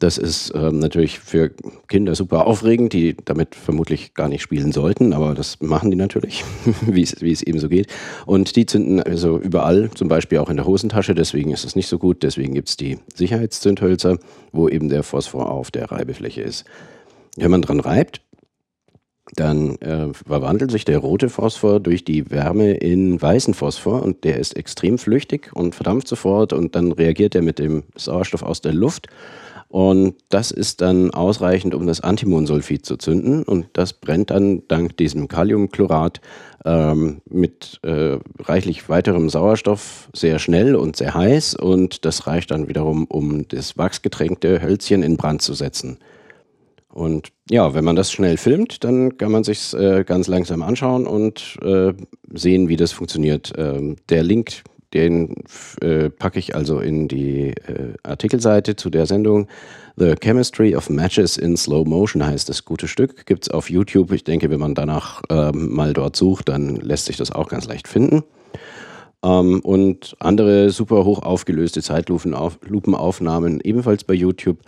Das 0.00 0.16
ist 0.16 0.52
ähm, 0.54 0.78
natürlich 0.78 1.18
für 1.18 1.50
Kinder 1.88 2.14
super 2.14 2.46
aufregend, 2.46 2.92
die 2.92 3.16
damit 3.24 3.56
vermutlich 3.56 4.14
gar 4.14 4.28
nicht 4.28 4.42
spielen 4.42 4.70
sollten, 4.70 5.12
aber 5.12 5.34
das 5.34 5.60
machen 5.60 5.90
die 5.90 5.96
natürlich, 5.96 6.44
wie 6.82 7.02
es, 7.02 7.42
eben 7.42 7.58
so 7.58 7.68
geht. 7.68 7.88
Und 8.24 8.54
die 8.54 8.64
zünden 8.64 9.02
also 9.02 9.40
überall, 9.40 9.90
zum 9.90 10.06
Beispiel 10.06 10.38
auch 10.38 10.50
in 10.50 10.56
der 10.56 10.66
Hosentasche, 10.66 11.16
deswegen 11.16 11.50
ist 11.50 11.64
es 11.64 11.74
nicht 11.74 11.88
so 11.88 11.98
gut. 11.98 12.22
Deswegen 12.22 12.54
gibt 12.54 12.68
es 12.68 12.76
die 12.76 12.98
Sicherheitszündhölzer, 13.12 14.18
wo 14.52 14.68
eben 14.68 14.88
der 14.88 15.02
Phosphor 15.02 15.50
auf 15.50 15.72
der 15.72 15.90
Reibefläche 15.90 16.42
ist. 16.42 16.64
Wenn 17.36 17.50
man 17.50 17.62
dran 17.62 17.80
reibt, 17.80 18.20
dann 19.34 19.76
äh, 19.78 20.12
verwandelt 20.14 20.70
sich 20.70 20.84
der 20.84 20.98
rote 20.98 21.28
Phosphor 21.28 21.80
durch 21.80 22.04
die 22.04 22.30
Wärme 22.30 22.72
in 22.72 23.20
weißen 23.20 23.52
Phosphor 23.52 24.02
und 24.02 24.22
der 24.24 24.38
ist 24.38 24.56
extrem 24.56 24.96
flüchtig 24.96 25.50
und 25.54 25.74
verdampft 25.74 26.08
sofort 26.08 26.52
und 26.52 26.76
dann 26.76 26.92
reagiert 26.92 27.34
er 27.34 27.42
mit 27.42 27.58
dem 27.58 27.82
Sauerstoff 27.96 28.42
aus 28.42 28.60
der 28.60 28.72
Luft 28.72 29.08
und 29.68 30.14
das 30.30 30.50
ist 30.50 30.80
dann 30.80 31.10
ausreichend, 31.10 31.74
um 31.74 31.86
das 31.86 32.00
Antimonsulfid 32.00 32.86
zu 32.86 32.96
zünden. 32.96 33.42
Und 33.42 33.66
das 33.74 33.92
brennt 33.92 34.30
dann 34.30 34.62
dank 34.66 34.96
diesem 34.96 35.28
Kaliumchlorat 35.28 36.22
ähm, 36.64 37.20
mit 37.28 37.78
äh, 37.82 38.16
reichlich 38.40 38.88
weiterem 38.88 39.28
Sauerstoff 39.28 40.08
sehr 40.14 40.38
schnell 40.38 40.74
und 40.74 40.96
sehr 40.96 41.12
heiß. 41.12 41.54
Und 41.54 42.06
das 42.06 42.26
reicht 42.26 42.50
dann 42.50 42.68
wiederum, 42.68 43.04
um 43.04 43.46
das 43.48 43.76
wachsgetränkte 43.76 44.62
Hölzchen 44.62 45.02
in 45.02 45.18
Brand 45.18 45.42
zu 45.42 45.52
setzen. 45.52 45.98
Und 46.90 47.28
ja, 47.50 47.74
wenn 47.74 47.84
man 47.84 47.94
das 47.94 48.10
schnell 48.10 48.38
filmt, 48.38 48.82
dann 48.84 49.18
kann 49.18 49.30
man 49.30 49.44
sich 49.44 49.74
äh, 49.74 50.02
ganz 50.04 50.28
langsam 50.28 50.62
anschauen 50.62 51.06
und 51.06 51.58
äh, 51.62 51.92
sehen, 52.32 52.70
wie 52.70 52.76
das 52.76 52.92
funktioniert. 52.92 53.52
Ähm, 53.58 53.96
der 54.08 54.22
Link 54.22 54.62
den 54.94 55.34
äh, 55.80 56.08
packe 56.10 56.38
ich 56.38 56.54
also 56.54 56.80
in 56.80 57.08
die 57.08 57.50
äh, 57.50 57.94
Artikelseite 58.02 58.76
zu 58.76 58.90
der 58.90 59.06
Sendung. 59.06 59.46
The 59.96 60.14
Chemistry 60.20 60.74
of 60.76 60.88
Matches 60.88 61.36
in 61.36 61.56
Slow 61.56 61.84
Motion 61.86 62.24
heißt 62.24 62.48
das 62.48 62.64
gute 62.64 62.88
Stück. 62.88 63.26
Gibt 63.26 63.44
es 63.44 63.50
auf 63.50 63.68
YouTube. 63.68 64.12
Ich 64.12 64.24
denke, 64.24 64.48
wenn 64.50 64.60
man 64.60 64.74
danach 64.74 65.22
ähm, 65.28 65.74
mal 65.74 65.92
dort 65.92 66.16
sucht, 66.16 66.48
dann 66.48 66.76
lässt 66.76 67.06
sich 67.06 67.16
das 67.16 67.32
auch 67.32 67.48
ganz 67.48 67.66
leicht 67.66 67.88
finden. 67.88 68.22
Ähm, 69.22 69.60
und 69.60 70.16
andere 70.20 70.70
super 70.70 71.04
hoch 71.04 71.22
aufgelöste 71.22 71.82
Zeitlupenaufnahmen 71.82 73.60
ebenfalls 73.60 74.04
bei 74.04 74.14
YouTube 74.14 74.58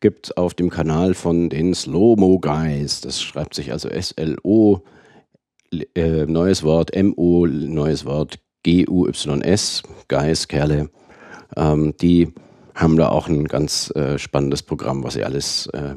gibt 0.00 0.26
es 0.26 0.36
auf 0.36 0.54
dem 0.54 0.70
Kanal 0.70 1.14
von 1.14 1.50
den 1.50 1.74
Slow-Mo 1.74 2.38
Guys. 2.40 3.02
Das 3.02 3.20
schreibt 3.22 3.54
sich 3.54 3.70
also 3.70 3.88
S-L-O, 3.88 4.80
äh, 5.94 6.24
neues 6.26 6.62
Wort, 6.62 6.94
M-O, 6.94 7.46
neues 7.46 8.06
Wort, 8.06 8.38
G-U-Y-S, 8.62 9.82
Guys, 10.08 10.48
Kerle, 10.48 10.90
ähm, 11.56 11.94
die 12.00 12.32
haben 12.74 12.96
da 12.96 13.08
auch 13.08 13.28
ein 13.28 13.46
ganz 13.46 13.90
äh, 13.94 14.18
spannendes 14.18 14.62
Programm, 14.62 15.02
was 15.04 15.14
sie 15.14 15.24
alles 15.24 15.66
äh, 15.68 15.96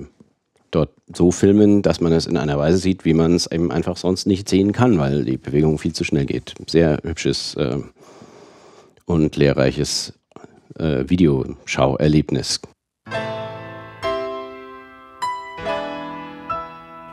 dort 0.72 0.92
so 1.14 1.32
filmen, 1.32 1.82
dass 1.82 2.02
man 2.02 2.12
es 2.12 2.26
in 2.26 2.38
einer 2.38 2.58
Weise 2.58 2.78
sieht, 2.78 3.06
wie 3.06 3.14
man 3.14 3.36
es 3.36 3.52
eben 3.52 3.72
einfach 3.72 3.98
sonst 3.98 4.26
nicht 4.26 4.50
sehen 4.50 4.72
kann, 4.72 4.98
weil 4.98 5.24
die 5.24 5.38
Bewegung 5.38 5.78
viel 5.78 5.94
zu 5.94 6.04
schnell 6.04 6.26
geht. 6.26 6.56
Sehr 6.68 7.00
hübsches 7.04 7.56
äh, 7.56 7.78
und 9.06 9.36
lehrreiches 9.36 10.14
äh, 10.78 11.04
Videoschauerlebnis. 11.08 12.62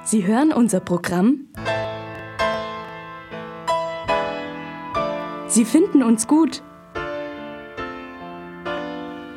Sie 0.04 0.26
hören 0.26 0.52
unser 0.52 0.80
Programm. 0.80 1.48
Sie 5.50 5.64
finden 5.64 6.02
uns 6.04 6.28
gut. 6.28 6.62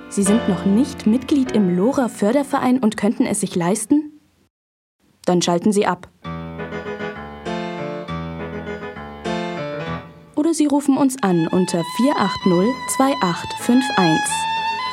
Sie 0.10 0.22
sind 0.22 0.48
noch 0.48 0.64
nicht 0.64 1.08
Mitglied 1.08 1.54
im 1.54 1.76
LoRa 1.76 2.08
Förderverein 2.08 2.78
und 2.78 2.98
könnten 2.98 3.26
es 3.26 3.40
sich 3.40 3.56
leisten? 3.56 4.22
Dann 5.26 5.42
schalten 5.42 5.72
Sie 5.72 5.88
ab. 5.88 6.08
Oder 10.36 10.54
Sie 10.54 10.68
rufen 10.68 10.98
uns 10.98 11.18
an 11.24 11.48
unter 11.48 11.82
480 11.98 12.76
2851. 12.96 14.22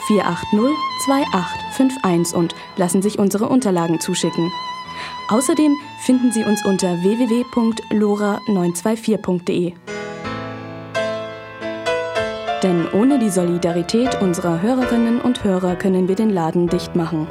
480 0.06 0.70
2851 1.04 2.35
und 2.35 2.54
lassen 2.78 3.02
sich 3.02 3.18
unsere 3.18 3.50
Unterlagen 3.50 4.00
zuschicken. 4.00 4.50
Außerdem 5.28 5.76
finden 5.98 6.33
Sie 6.33 6.44
uns 6.44 6.64
unter 6.64 7.02
www.lora924.de. 7.02 9.74
Denn 12.62 12.87
ohne 12.92 13.18
die 13.18 13.31
Solidarität 13.31 14.20
unserer 14.20 14.61
Hörerinnen 14.61 15.20
und 15.20 15.44
Hörer 15.44 15.77
können 15.77 16.09
wir 16.09 16.16
den 16.16 16.31
Laden 16.31 16.66
dicht 16.66 16.94
machen. 16.94 17.27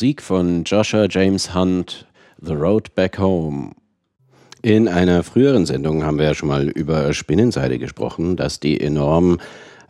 Musik 0.00 0.22
von 0.22 0.64
Joshua 0.64 1.08
James 1.10 1.54
Hunt, 1.54 2.06
The 2.40 2.54
Road 2.54 2.94
Back 2.94 3.18
Home. 3.18 3.72
In 4.62 4.88
einer 4.88 5.22
früheren 5.22 5.66
Sendung 5.66 6.04
haben 6.04 6.16
wir 6.16 6.24
ja 6.24 6.32
schon 6.32 6.48
mal 6.48 6.70
über 6.70 7.12
Spinnenseide 7.12 7.78
gesprochen, 7.78 8.34
dass 8.34 8.60
die 8.60 8.80
enorm 8.80 9.40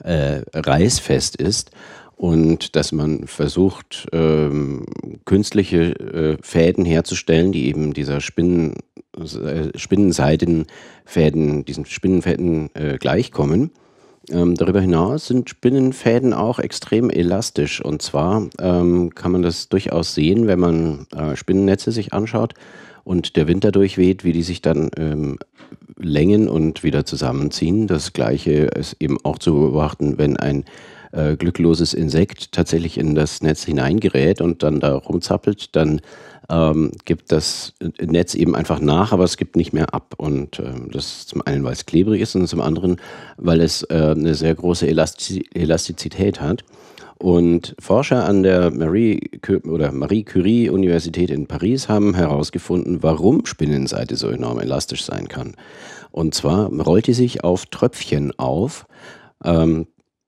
äh, 0.03 0.43
reißfest 0.53 1.37
ist 1.37 1.71
und 2.17 2.75
dass 2.75 2.91
man 2.91 3.29
versucht, 3.29 4.09
ähm, 4.11 4.85
künstliche 5.27 5.93
äh, 5.93 6.39
Fäden 6.43 6.85
herzustellen, 6.85 7.53
die 7.53 7.69
eben 7.69 7.95
dieser 7.95 8.21
Spinnen, 8.21 8.75
äh, 9.17 9.79
Spinnenseidenfäden, 9.79 11.65
diesen 11.65 11.87
Spinnenfäden 11.87 12.75
äh, 12.75 12.99
gleichkommen. 12.99 13.71
Ähm, 14.29 14.55
darüber 14.55 14.81
hinaus 14.81 15.27
sind 15.27 15.49
Spinnenfäden 15.49 16.35
auch 16.35 16.59
extrem 16.59 17.11
elastisch. 17.11 17.83
Und 17.83 18.03
zwar 18.03 18.49
ähm, 18.59 19.15
kann 19.15 19.33
man 19.33 19.43
das 19.43 19.69
durchaus 19.69 20.15
sehen, 20.15 20.47
wenn 20.47 20.61
man 20.61 21.07
äh, 21.17 21.37
Spinnennetze 21.37 21.91
sich 21.91 22.13
anschaut 22.13 22.55
und 23.05 23.37
der 23.37 23.49
Wind 23.49 23.65
dadurch 23.65 23.97
weht, 23.97 24.25
wie 24.25 24.33
die 24.33 24.43
sich 24.43 24.61
dann 24.61 24.91
ähm, 24.97 25.39
längen 25.97 26.49
und 26.49 26.83
wieder 26.83 27.05
zusammenziehen. 27.05 27.87
Das 27.87 28.13
gleiche 28.13 28.53
ist 28.53 28.97
eben 29.01 29.19
auch 29.25 29.39
zu 29.39 29.55
beobachten, 29.55 30.19
wenn 30.19 30.37
ein 30.37 30.65
äh, 31.13 31.37
glückloses 31.37 31.95
Insekt 31.95 32.53
tatsächlich 32.53 32.99
in 32.99 33.15
das 33.15 33.43
Netz 33.43 33.65
hineingerät 33.65 34.41
und 34.41 34.63
dann 34.63 34.81
da 34.81 34.95
rumzappelt, 34.95 35.75
dann 35.77 36.01
ähm, 36.51 36.91
gibt 37.05 37.33
das 37.33 37.75
Netz 38.01 38.35
eben 38.35 38.57
einfach 38.57 38.81
nach, 38.81 39.13
aber 39.13 39.25
es 39.25 39.37
gibt 39.37 39.57
nicht 39.57 39.73
mehr 39.73 39.95
ab. 39.95 40.15
Und 40.17 40.59
ähm, 40.59 40.89
das 40.91 41.27
zum 41.27 41.43
einen, 41.43 41.65
weil 41.65 41.73
es 41.73 41.87
klebrig 41.87 42.21
ist 42.21 42.35
und 42.35 42.47
zum 42.49 42.61
anderen, 42.61 42.97
weil 43.37 43.61
es 43.61 43.83
äh, 43.85 44.15
eine 44.17 44.35
sehr 44.35 44.55
große 44.55 44.87
Elastiz 44.87 45.45
Elastizität 45.55 46.41
hat. 46.41 46.65
Und 47.19 47.77
Forscher 47.79 48.25
an 48.25 48.43
der 48.43 48.71
Marie, 48.71 49.21
oder 49.69 49.93
Marie 49.93 50.25
Curie 50.25 50.71
Universität 50.71 51.31
in 51.31 51.47
Paris 51.47 51.87
haben 51.87 52.15
herausgefunden, 52.15 53.03
warum 53.03 53.45
Spinnenseide 53.45 54.17
so 54.17 54.29
enorm 54.29 54.59
elastisch 54.59 55.05
sein 55.05 55.29
kann. 55.29 55.55
Und 56.11 56.35
zwar 56.35 56.73
rollt 56.73 57.07
die 57.07 57.13
sich 57.13 57.45
auf 57.45 57.67
Tröpfchen 57.67 58.33
auf. 58.39 58.87
Ähm, 59.45 59.87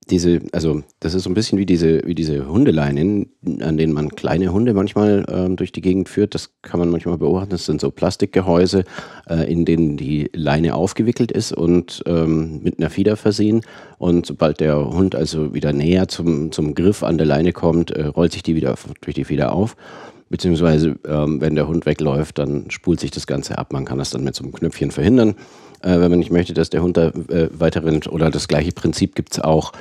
diese, 0.09 0.41
also 0.51 0.83
das 0.99 1.13
ist 1.13 1.23
so 1.23 1.29
ein 1.29 1.33
bisschen 1.33 1.57
wie 1.57 1.65
diese, 1.65 2.01
wie 2.05 2.15
diese 2.15 2.47
Hundeleinen, 2.47 3.29
an 3.61 3.77
denen 3.77 3.93
man 3.93 4.09
kleine 4.09 4.51
Hunde 4.51 4.73
manchmal 4.73 5.25
ähm, 5.29 5.55
durch 5.55 5.71
die 5.71 5.81
Gegend 5.81 6.09
führt. 6.09 6.35
Das 6.35 6.51
kann 6.61 6.79
man 6.79 6.89
manchmal 6.89 7.17
beobachten. 7.17 7.51
Das 7.51 7.65
sind 7.65 7.81
so 7.81 7.91
Plastikgehäuse, 7.91 8.83
äh, 9.29 9.51
in 9.51 9.65
denen 9.65 9.97
die 9.97 10.29
Leine 10.33 10.75
aufgewickelt 10.75 11.31
ist 11.31 11.51
und 11.51 12.03
ähm, 12.05 12.61
mit 12.63 12.79
einer 12.79 12.89
Feder 12.89 13.17
versehen. 13.17 13.61
Und 13.97 14.25
sobald 14.25 14.59
der 14.59 14.89
Hund 14.89 15.15
also 15.15 15.53
wieder 15.53 15.73
näher 15.73 16.07
zum, 16.07 16.51
zum 16.51 16.75
Griff 16.75 17.03
an 17.03 17.17
der 17.17 17.27
Leine 17.27 17.53
kommt, 17.53 17.91
äh, 17.91 18.05
rollt 18.05 18.33
sich 18.33 18.43
die 18.43 18.55
wieder 18.55 18.75
durch 19.01 19.15
die 19.15 19.25
Feder 19.25 19.53
auf. 19.53 19.75
Beziehungsweise, 20.29 20.95
ähm, 21.07 21.41
wenn 21.41 21.55
der 21.55 21.67
Hund 21.67 21.85
wegläuft, 21.85 22.39
dann 22.39 22.71
spult 22.71 22.99
sich 22.99 23.11
das 23.11 23.27
Ganze 23.27 23.57
ab. 23.59 23.71
Man 23.71 23.85
kann 23.85 23.99
das 23.99 24.09
dann 24.09 24.23
mit 24.23 24.35
so 24.35 24.43
einem 24.43 24.51
Knöpfchen 24.51 24.89
verhindern, 24.89 25.35
äh, 25.81 25.99
wenn 25.99 26.09
man 26.09 26.17
nicht 26.17 26.31
möchte, 26.31 26.53
dass 26.53 26.71
der 26.71 26.81
Hund 26.81 26.97
da 26.97 27.09
äh, 27.09 27.49
weiter 27.51 27.83
rennt. 27.83 28.11
Oder 28.11 28.31
das 28.31 28.47
gleiche 28.47 28.71
Prinzip 28.71 29.13
gibt 29.13 29.33
es 29.33 29.39
auch 29.39 29.73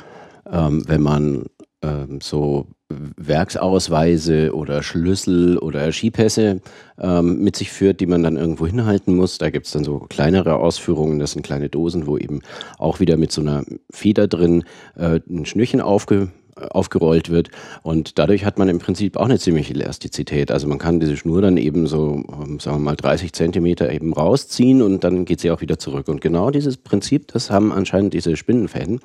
ähm, 0.52 0.84
wenn 0.86 1.02
man 1.02 1.46
ähm, 1.82 2.20
so 2.20 2.68
Werksausweise 3.16 4.54
oder 4.54 4.82
Schlüssel 4.82 5.58
oder 5.58 5.92
Skipässe 5.92 6.60
ähm, 7.00 7.42
mit 7.42 7.56
sich 7.56 7.72
führt, 7.72 8.00
die 8.00 8.06
man 8.06 8.22
dann 8.22 8.36
irgendwo 8.36 8.66
hinhalten 8.66 9.16
muss. 9.16 9.38
Da 9.38 9.50
gibt 9.50 9.66
es 9.66 9.72
dann 9.72 9.84
so 9.84 9.98
kleinere 9.98 10.56
Ausführungen, 10.56 11.18
das 11.18 11.32
sind 11.32 11.42
kleine 11.42 11.68
Dosen, 11.68 12.06
wo 12.06 12.18
eben 12.18 12.40
auch 12.78 13.00
wieder 13.00 13.16
mit 13.16 13.32
so 13.32 13.40
einer 13.40 13.64
Feder 13.90 14.28
drin 14.28 14.64
äh, 14.96 15.20
ein 15.28 15.46
Schnürchen 15.46 15.80
aufge 15.80 16.30
aufgerollt 16.56 17.30
wird. 17.30 17.50
Und 17.82 18.18
dadurch 18.18 18.44
hat 18.44 18.58
man 18.58 18.68
im 18.68 18.78
Prinzip 18.78 19.16
auch 19.16 19.24
eine 19.24 19.38
ziemliche 19.38 19.74
Elastizität. 19.74 20.50
Also 20.50 20.68
man 20.68 20.78
kann 20.78 21.00
diese 21.00 21.16
Schnur 21.16 21.42
dann 21.42 21.56
eben 21.56 21.86
so, 21.86 22.22
ähm, 22.32 22.60
sagen 22.60 22.76
wir 22.76 22.80
mal, 22.80 22.96
30 22.96 23.32
Zentimeter 23.32 23.90
eben 23.92 24.12
rausziehen 24.12 24.82
und 24.82 25.04
dann 25.04 25.24
geht 25.24 25.40
sie 25.40 25.50
auch 25.50 25.60
wieder 25.60 25.78
zurück. 25.78 26.08
Und 26.08 26.20
genau 26.20 26.50
dieses 26.50 26.76
Prinzip, 26.76 27.28
das 27.28 27.50
haben 27.50 27.72
anscheinend 27.72 28.14
diese 28.14 28.36
Spinnenfäden 28.36 29.00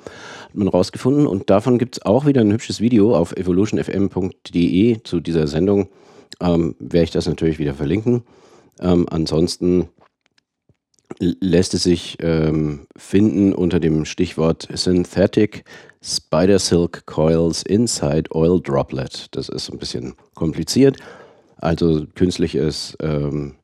hat 0.48 0.54
man 0.54 0.68
rausgefunden. 0.68 1.26
Und 1.26 1.50
davon 1.50 1.78
gibt 1.78 1.96
es 1.96 2.04
auch 2.04 2.26
wieder 2.26 2.40
ein 2.40 2.52
hübsches 2.52 2.80
Video 2.80 3.16
auf 3.16 3.32
evolutionfm.de 3.32 5.02
zu 5.02 5.20
dieser 5.20 5.46
Sendung. 5.46 5.88
Ähm, 6.40 6.76
werde 6.78 7.04
ich 7.04 7.10
das 7.10 7.26
natürlich 7.26 7.58
wieder 7.58 7.74
verlinken. 7.74 8.22
Ähm, 8.80 9.06
ansonsten 9.10 9.88
lässt 11.18 11.74
es 11.74 11.82
sich 11.82 12.18
ähm, 12.20 12.86
finden 12.96 13.52
unter 13.52 13.80
dem 13.80 14.04
Stichwort 14.04 14.68
Synthetic 14.72 15.64
Spider 16.02 16.58
Silk 16.58 17.06
Coils 17.06 17.62
Inside 17.62 18.30
Oil 18.30 18.60
Droplet. 18.60 19.26
Das 19.32 19.48
ist 19.48 19.70
ein 19.70 19.78
bisschen 19.78 20.14
kompliziert. 20.34 20.96
Also 21.56 22.06
künstliches, 22.14 22.96
ähm, 23.02 23.54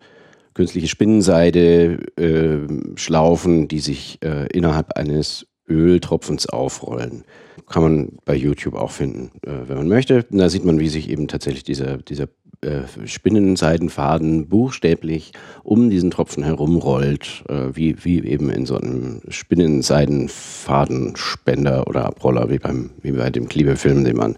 künstliche 0.55 0.89
Spinnenseide, 0.89 1.99
äh, 2.17 2.97
Schlaufen, 2.97 3.69
die 3.69 3.81
sich 3.81 4.19
äh, 4.23 4.47
innerhalb 4.49 4.97
eines 4.97 5.47
Öltropfens 5.69 6.49
aufrollen. 6.49 7.25
Kann 7.69 7.83
man 7.83 8.13
bei 8.25 8.35
YouTube 8.35 8.75
auch 8.75 8.91
finden, 8.91 9.31
äh, 9.47 9.69
wenn 9.69 9.77
man 9.77 9.89
möchte. 9.89 10.25
Da 10.31 10.49
sieht 10.49 10.65
man, 10.65 10.81
wie 10.81 10.89
sich 10.89 11.09
eben 11.09 11.29
tatsächlich 11.29 11.63
dieser, 11.63 11.99
dieser 11.99 12.29
äh, 12.65 12.83
Spinnenseidenfaden 13.07 14.49
buchstäblich 14.49 15.33
um 15.63 15.91
diesen 15.91 16.11
Tropfen 16.11 16.43
herumrollt, 16.43 17.45
äh, 17.49 17.69
wie, 17.75 18.05
wie 18.05 18.25
eben 18.25 18.51
in 18.51 18.67
so 18.67 18.77
einem 18.77 19.21
Spinnenseidenfadenspender 19.29 21.87
oder 21.87 22.07
Abroller, 22.07 22.51
wie, 22.51 22.59
beim, 22.59 22.91
wie 23.03 23.13
bei 23.13 23.31
dem 23.31 23.49
Klebefilm, 23.49 24.03
den 24.05 24.17
man 24.17 24.37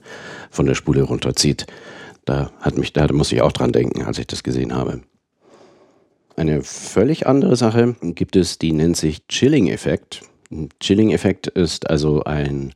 von 0.51 0.67
der 0.67 0.75
Spule 0.75 1.01
runterzieht. 1.03 1.67
Da, 2.25 2.51
hat 2.61 2.77
mich, 2.77 2.93
da 2.93 3.07
muss 3.13 3.33
ich 3.33 3.43
auch 3.43 3.53
dran 3.53 3.73
denken, 3.73 4.03
als 4.03 4.19
ich 4.19 4.27
das 4.27 4.43
gesehen 4.43 4.75
habe. 4.75 5.01
Eine 6.37 6.63
völlig 6.63 7.27
andere 7.27 7.57
Sache 7.57 7.97
gibt 8.03 8.37
es, 8.37 8.59
die 8.59 8.73
nennt 8.73 8.97
sich 8.97 9.27
Chilling-Effekt. 9.29 10.23
Chilling-Effekt 10.81 11.47
ist 11.47 11.89
also 11.89 12.25
ein 12.25 12.73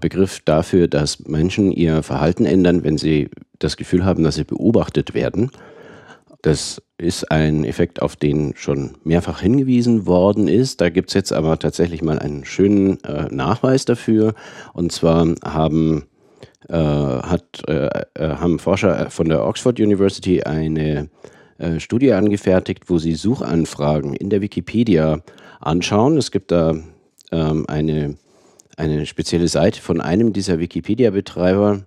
Begriff 0.00 0.40
dafür, 0.44 0.86
dass 0.86 1.26
Menschen 1.26 1.72
ihr 1.72 2.02
Verhalten 2.02 2.44
ändern, 2.44 2.84
wenn 2.84 2.98
sie 2.98 3.30
das 3.58 3.76
Gefühl 3.76 4.04
haben, 4.04 4.22
dass 4.22 4.34
sie 4.34 4.44
beobachtet 4.44 5.14
werden. 5.14 5.50
Das 6.42 6.82
ist 6.98 7.30
ein 7.30 7.64
Effekt, 7.64 8.02
auf 8.02 8.16
den 8.16 8.54
schon 8.56 8.96
mehrfach 9.04 9.40
hingewiesen 9.40 10.06
worden 10.06 10.48
ist. 10.48 10.80
Da 10.80 10.90
gibt 10.90 11.10
es 11.10 11.14
jetzt 11.14 11.32
aber 11.32 11.58
tatsächlich 11.58 12.02
mal 12.02 12.18
einen 12.18 12.44
schönen 12.44 13.02
äh, 13.04 13.28
Nachweis 13.30 13.84
dafür. 13.84 14.34
Und 14.72 14.90
zwar 14.90 15.34
haben, 15.44 16.04
äh, 16.68 16.74
hat, 16.74 17.62
äh, 17.68 17.86
äh 18.14 18.34
haben 18.36 18.58
Forscher 18.58 19.08
von 19.10 19.28
der 19.28 19.46
Oxford 19.46 19.78
University 19.78 20.42
eine 20.42 21.08
äh, 21.58 21.78
Studie 21.78 22.12
angefertigt, 22.12 22.84
wo 22.88 22.98
sie 22.98 23.14
Suchanfragen 23.14 24.14
in 24.14 24.28
der 24.28 24.40
Wikipedia 24.40 25.20
anschauen. 25.60 26.16
Es 26.16 26.32
gibt 26.32 26.50
da 26.50 26.74
ähm, 27.30 27.66
eine, 27.68 28.16
eine 28.76 29.06
spezielle 29.06 29.48
Seite 29.48 29.80
von 29.80 30.00
einem 30.00 30.32
dieser 30.32 30.58
Wikipedia-Betreiber, 30.58 31.82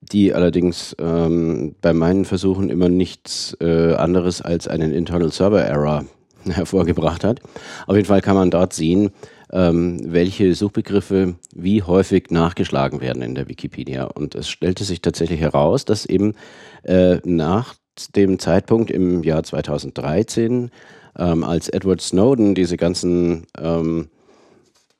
die 0.00 0.32
allerdings 0.34 0.96
ähm, 0.98 1.74
bei 1.80 1.92
meinen 1.92 2.24
Versuchen 2.24 2.70
immer 2.70 2.88
nichts 2.88 3.56
äh, 3.60 3.94
anderes 3.94 4.42
als 4.42 4.66
einen 4.66 4.92
Internal 4.92 5.30
Server 5.30 5.62
Error 5.62 6.04
hervorgebracht 6.44 7.24
hat. 7.24 7.40
Auf 7.86 7.96
jeden 7.96 8.08
Fall 8.08 8.22
kann 8.22 8.36
man 8.36 8.50
dort 8.50 8.72
sehen, 8.72 9.10
ähm, 9.52 10.00
welche 10.04 10.54
Suchbegriffe 10.54 11.34
wie 11.54 11.82
häufig 11.82 12.30
nachgeschlagen 12.30 13.00
werden 13.00 13.22
in 13.22 13.34
der 13.34 13.48
Wikipedia. 13.48 14.04
Und 14.04 14.34
es 14.34 14.48
stellte 14.48 14.84
sich 14.84 15.02
tatsächlich 15.02 15.40
heraus, 15.40 15.84
dass 15.84 16.06
eben 16.06 16.34
äh, 16.84 17.18
nach 17.24 17.74
dem 18.14 18.38
Zeitpunkt 18.38 18.90
im 18.90 19.22
Jahr 19.22 19.42
2013, 19.42 20.70
ähm, 21.18 21.44
als 21.44 21.68
Edward 21.68 22.00
Snowden 22.00 22.54
diese 22.54 22.76
ganzen 22.76 23.46
ähm, 23.58 24.08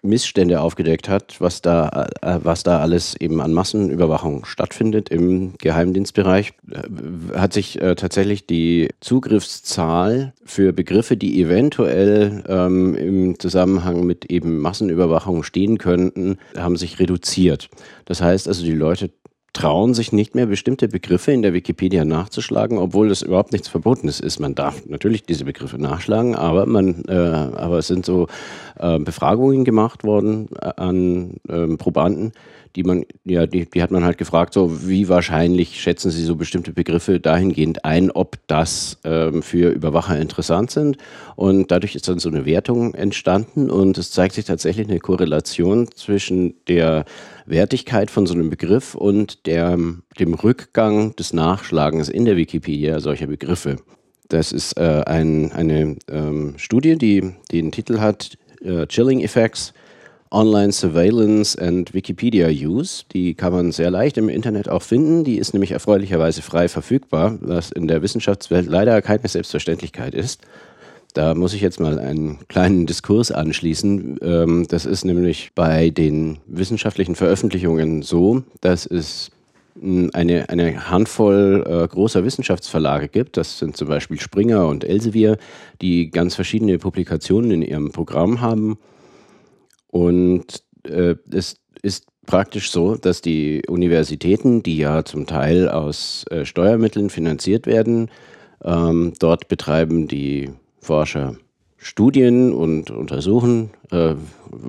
Missstände 0.03 0.61
aufgedeckt 0.61 1.09
hat, 1.09 1.41
was 1.41 1.61
da, 1.61 2.09
äh, 2.23 2.39
was 2.43 2.63
da 2.63 2.81
alles 2.81 3.15
eben 3.21 3.41
an 3.41 3.53
Massenüberwachung 3.53 4.45
stattfindet 4.47 5.11
im 5.11 5.55
Geheimdienstbereich, 5.59 6.55
äh, 6.71 7.37
hat 7.37 7.53
sich 7.53 7.81
äh, 7.81 7.95
tatsächlich 7.95 8.47
die 8.47 8.89
Zugriffszahl 9.01 10.33
für 10.45 10.73
Begriffe, 10.73 11.17
die 11.17 11.41
eventuell 11.43 12.45
ähm, 12.49 12.95
im 12.95 13.39
Zusammenhang 13.39 14.07
mit 14.07 14.27
eben 14.27 14.59
Massenüberwachung 14.59 15.43
stehen 15.43 15.79
könnten, 15.79 16.39
haben 16.57 16.77
sich 16.77 16.99
reduziert. 16.99 17.69
Das 18.07 18.23
heißt 18.23 18.49
also, 18.49 18.65
die 18.65 18.73
Leute 18.73 19.11
trauen 19.53 19.95
sich 19.95 20.13
nicht 20.13 20.35
mehr, 20.35 20.47
bestimmte 20.47 20.89
Begriffe 20.89 21.33
in 21.33 21.43
der 21.43 21.53
Wikipedia 21.53 22.05
nachzuschlagen, 22.05 22.79
obwohl 22.79 23.09
das 23.09 23.23
überhaupt 23.23 23.53
nichts 23.53 23.69
Verbotenes 23.69 24.21
ist. 24.21 24.39
Man 24.39 24.55
darf 24.55 24.87
natürlich 24.87 25.25
diese 25.25 25.45
Begriffe 25.45 25.79
nachschlagen, 25.79 26.35
aber, 26.35 26.67
man, 26.67 27.05
äh, 27.09 27.13
aber 27.13 27.79
es 27.79 27.89
sind 27.89 28.07
so 28.07 28.29
äh, 28.79 28.99
Befragungen 28.99 29.65
gemacht 29.65 30.05
worden 30.05 30.49
äh, 30.61 30.71
an 30.77 31.35
ähm, 31.49 31.79
Probanden, 31.79 32.33
die 32.77 32.85
man, 32.85 33.05
ja, 33.25 33.47
die, 33.47 33.69
die 33.69 33.83
hat 33.83 33.91
man 33.91 34.05
halt 34.05 34.19
gefragt, 34.19 34.55
so 34.55 34.89
wie 34.89 35.09
wahrscheinlich 35.09 35.81
schätzen 35.81 36.11
Sie 36.11 36.25
so 36.25 36.37
bestimmte 36.37 36.73
Begriffe 36.73 37.21
dahingehend 37.21 37.85
ein, 37.85 38.11
ob 38.11 38.39
das 38.47 38.99
ähm, 39.05 39.43
für 39.43 39.71
Überwacher 39.71 40.19
interessant 40.19 40.71
sind. 40.71 40.97
Und 41.37 41.71
dadurch 41.71 41.95
ist 41.95 42.09
dann 42.09 42.19
so 42.19 42.29
eine 42.29 42.47
Wertung 42.47 42.95
entstanden 42.95 43.71
und 43.71 43.99
es 43.99 44.11
zeigt 44.11 44.35
sich 44.35 44.45
tatsächlich 44.45 44.89
eine 44.89 45.01
Korrelation 45.01 45.89
zwischen 45.95 46.55
der 46.69 47.05
Wertigkeit 47.47 48.11
von 48.11 48.27
so 48.27 48.35
einem 48.35 48.51
Begriff 48.51 48.95
und 48.95 49.47
der, 49.47 49.77
dem 50.19 50.35
Rückgang 50.35 51.17
des 51.17 51.33
Nachschlagens 51.33 52.09
in 52.09 52.25
der 52.25 52.37
Wikipedia 52.37 53.01
solcher 53.01 53.27
Begriffe. 53.27 53.77
Das 54.29 54.53
ist 54.53 54.79
äh, 54.79 55.03
ein, 55.07 55.51
eine 55.53 55.97
ähm, 56.09 56.55
Studie, 56.57 56.97
die 56.97 57.33
den 57.51 57.73
Titel 57.73 57.99
hat 57.99 58.39
äh, 58.63 58.87
Chilling 58.87 59.21
Effects 59.21 59.73
Online 60.33 60.71
Surveillance 60.73 61.61
and 61.61 61.93
Wikipedia 61.93 62.49
Use. 62.49 63.05
Die 63.13 63.35
kann 63.35 63.53
man 63.53 63.73
sehr 63.73 63.91
leicht 63.91 64.17
im 64.17 64.29
Internet 64.29 64.69
auch 64.69 64.83
finden. 64.83 65.25
Die 65.25 65.39
ist 65.39 65.53
nämlich 65.53 65.73
erfreulicherweise 65.73 66.43
frei 66.43 66.69
verfügbar, 66.69 67.39
was 67.41 67.73
in 67.73 67.89
der 67.89 68.03
Wissenschaftswelt 68.03 68.67
leider 68.67 69.03
keine 69.03 69.27
Selbstverständlichkeit 69.27 70.15
ist. 70.15 70.43
Da 71.15 71.35
muss 71.35 71.55
ich 71.55 71.61
jetzt 71.61 71.81
mal 71.81 71.99
einen 71.99 72.39
kleinen 72.47 72.87
Diskurs 72.87 73.33
anschließen. 73.33 74.19
Ähm, 74.23 74.67
das 74.69 74.87
ist 74.87 75.05
nämlich 75.05 75.51
bei 75.57 75.91
den 75.91 76.39
wissenschaftlichen 76.47 77.17
Veröffentlichungen 77.17 78.03
so, 78.03 78.45
dass 78.61 78.87
es 78.87 79.33
mh, 79.81 80.11
eine, 80.13 80.49
eine 80.49 80.89
Handvoll 80.89 81.65
äh, 81.67 81.89
großer 81.89 82.25
Wissenschaftsverlage 82.25 83.09
gibt. 83.09 83.37
Das 83.37 83.59
sind 83.59 83.77
zum 83.77 83.89
Beispiel 83.89 84.21
Springer 84.21 84.69
und 84.69 84.85
Elsevier, 84.85 85.39
die 85.83 86.11
ganz 86.13 86.37
verschiedene 86.37 86.79
Publikationen 86.79 87.51
in 87.51 87.63
ihrem 87.63 87.91
Programm 87.91 88.41
haben. 88.41 88.79
Und 89.91 90.63
äh, 90.85 91.17
es 91.31 91.57
ist 91.83 92.07
praktisch 92.27 92.71
so, 92.71 92.95
dass 92.95 93.23
die 93.23 93.63
Universitäten, 93.67 94.63
die 94.63 94.77
ja 94.77 95.05
zum 95.05 95.27
Teil 95.27 95.69
aus 95.69 96.25
äh, 96.31 96.45
Steuermitteln 96.45 97.11
finanziert 97.11 97.67
werden, 97.67 98.11
ähm, 98.63 99.15
dort 99.19 99.49
betreiben 99.49 100.07
die 100.07 100.51
Forscher 100.81 101.37
Studien 101.77 102.53
und 102.53 102.91
untersuchen, 102.91 103.71
äh, 103.91 104.15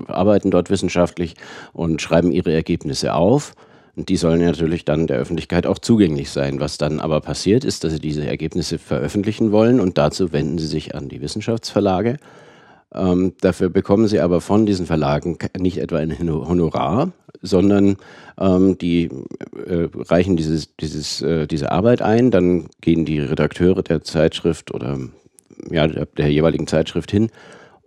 arbeiten 0.06 0.50
dort 0.50 0.70
wissenschaftlich 0.70 1.34
und 1.74 2.00
schreiben 2.00 2.32
ihre 2.32 2.52
Ergebnisse 2.52 3.14
auf. 3.14 3.54
Und 3.94 4.08
die 4.08 4.16
sollen 4.16 4.40
natürlich 4.40 4.86
dann 4.86 5.06
der 5.06 5.18
Öffentlichkeit 5.18 5.66
auch 5.66 5.78
zugänglich 5.78 6.30
sein. 6.30 6.60
Was 6.60 6.78
dann 6.78 7.00
aber 7.00 7.20
passiert, 7.20 7.64
ist, 7.64 7.84
dass 7.84 7.92
sie 7.92 8.00
diese 8.00 8.26
Ergebnisse 8.26 8.78
veröffentlichen 8.78 9.52
wollen 9.52 9.80
und 9.80 9.98
dazu 9.98 10.32
wenden 10.32 10.58
sie 10.58 10.66
sich 10.66 10.94
an 10.94 11.10
die 11.10 11.20
Wissenschaftsverlage. 11.20 12.16
Ähm, 12.94 13.32
dafür 13.40 13.70
bekommen 13.70 14.06
sie 14.08 14.20
aber 14.20 14.40
von 14.40 14.66
diesen 14.66 14.86
Verlagen 14.86 15.38
nicht 15.58 15.78
etwa 15.78 15.98
ein 15.98 16.12
Hono- 16.12 16.46
Honorar, 16.46 17.12
sondern 17.40 17.96
ähm, 18.38 18.76
die 18.78 19.04
äh, 19.66 19.88
reichen 19.94 20.36
dieses, 20.36 20.76
dieses, 20.76 21.22
äh, 21.22 21.46
diese 21.46 21.72
Arbeit 21.72 22.02
ein, 22.02 22.30
dann 22.30 22.66
gehen 22.80 23.04
die 23.04 23.20
Redakteure 23.20 23.82
der 23.82 24.02
Zeitschrift 24.02 24.74
oder 24.74 24.98
ja, 25.70 25.86
der, 25.86 26.06
der 26.06 26.30
jeweiligen 26.30 26.66
Zeitschrift 26.66 27.10
hin 27.10 27.30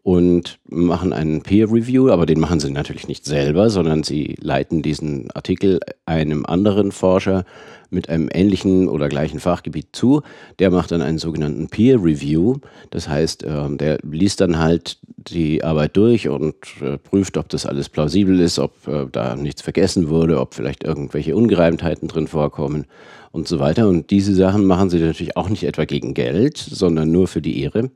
und 0.05 0.59
machen 0.69 1.13
einen 1.13 1.41
Peer 1.41 1.71
Review, 1.71 2.11
aber 2.11 2.27
den 2.27 2.39
machen 2.39 2.59
sie 2.59 2.69
natürlich 2.69 3.07
nicht 3.07 3.25
selber, 3.25 3.71
sondern 3.71 4.03
sie 4.03 4.35
leiten 4.39 4.83
diesen 4.83 5.31
Artikel 5.31 5.79
einem 6.05 6.45
anderen 6.45 6.91
Forscher 6.91 7.43
mit 7.89 8.07
einem 8.07 8.29
ähnlichen 8.31 8.87
oder 8.87 9.09
gleichen 9.09 9.39
Fachgebiet 9.39 9.87
zu. 9.93 10.21
Der 10.59 10.69
macht 10.69 10.91
dann 10.91 11.01
einen 11.01 11.17
sogenannten 11.17 11.69
Peer 11.69 12.03
Review. 12.03 12.57
Das 12.91 13.09
heißt, 13.09 13.45
ähm, 13.47 13.79
der 13.79 13.97
liest 14.03 14.41
dann 14.41 14.59
halt 14.59 14.99
die 15.17 15.63
Arbeit 15.63 15.97
durch 15.97 16.29
und 16.29 16.53
äh, 16.81 16.99
prüft, 16.99 17.35
ob 17.35 17.49
das 17.49 17.65
alles 17.65 17.89
plausibel 17.89 18.39
ist, 18.39 18.59
ob 18.59 18.87
äh, 18.87 19.07
da 19.11 19.35
nichts 19.35 19.63
vergessen 19.63 20.09
wurde, 20.09 20.39
ob 20.39 20.53
vielleicht 20.53 20.83
irgendwelche 20.83 21.35
Ungereimtheiten 21.35 22.07
drin 22.07 22.27
vorkommen 22.27 22.85
und 23.31 23.47
so 23.47 23.57
weiter. 23.57 23.87
Und 23.87 24.11
diese 24.11 24.35
Sachen 24.35 24.65
machen 24.65 24.91
sie 24.91 24.99
natürlich 24.99 25.35
auch 25.35 25.49
nicht 25.49 25.63
etwa 25.63 25.85
gegen 25.85 26.13
Geld, 26.13 26.57
sondern 26.57 27.11
nur 27.11 27.27
für 27.27 27.41
die 27.41 27.63
Ehre. 27.63 27.89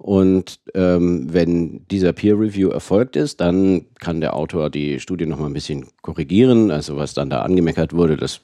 Und 0.00 0.60
ähm, 0.74 1.26
wenn 1.30 1.86
dieser 1.90 2.14
Peer 2.14 2.40
Review 2.40 2.70
erfolgt 2.70 3.16
ist, 3.16 3.38
dann 3.42 3.84
kann 3.98 4.22
der 4.22 4.34
Autor 4.34 4.70
die 4.70 4.98
Studie 4.98 5.26
noch 5.26 5.38
mal 5.38 5.44
ein 5.44 5.52
bisschen 5.52 5.88
korrigieren. 6.00 6.70
Also 6.70 6.96
was 6.96 7.12
dann 7.12 7.28
da 7.28 7.42
angemeckert 7.42 7.92
wurde, 7.92 8.16
das 8.16 8.40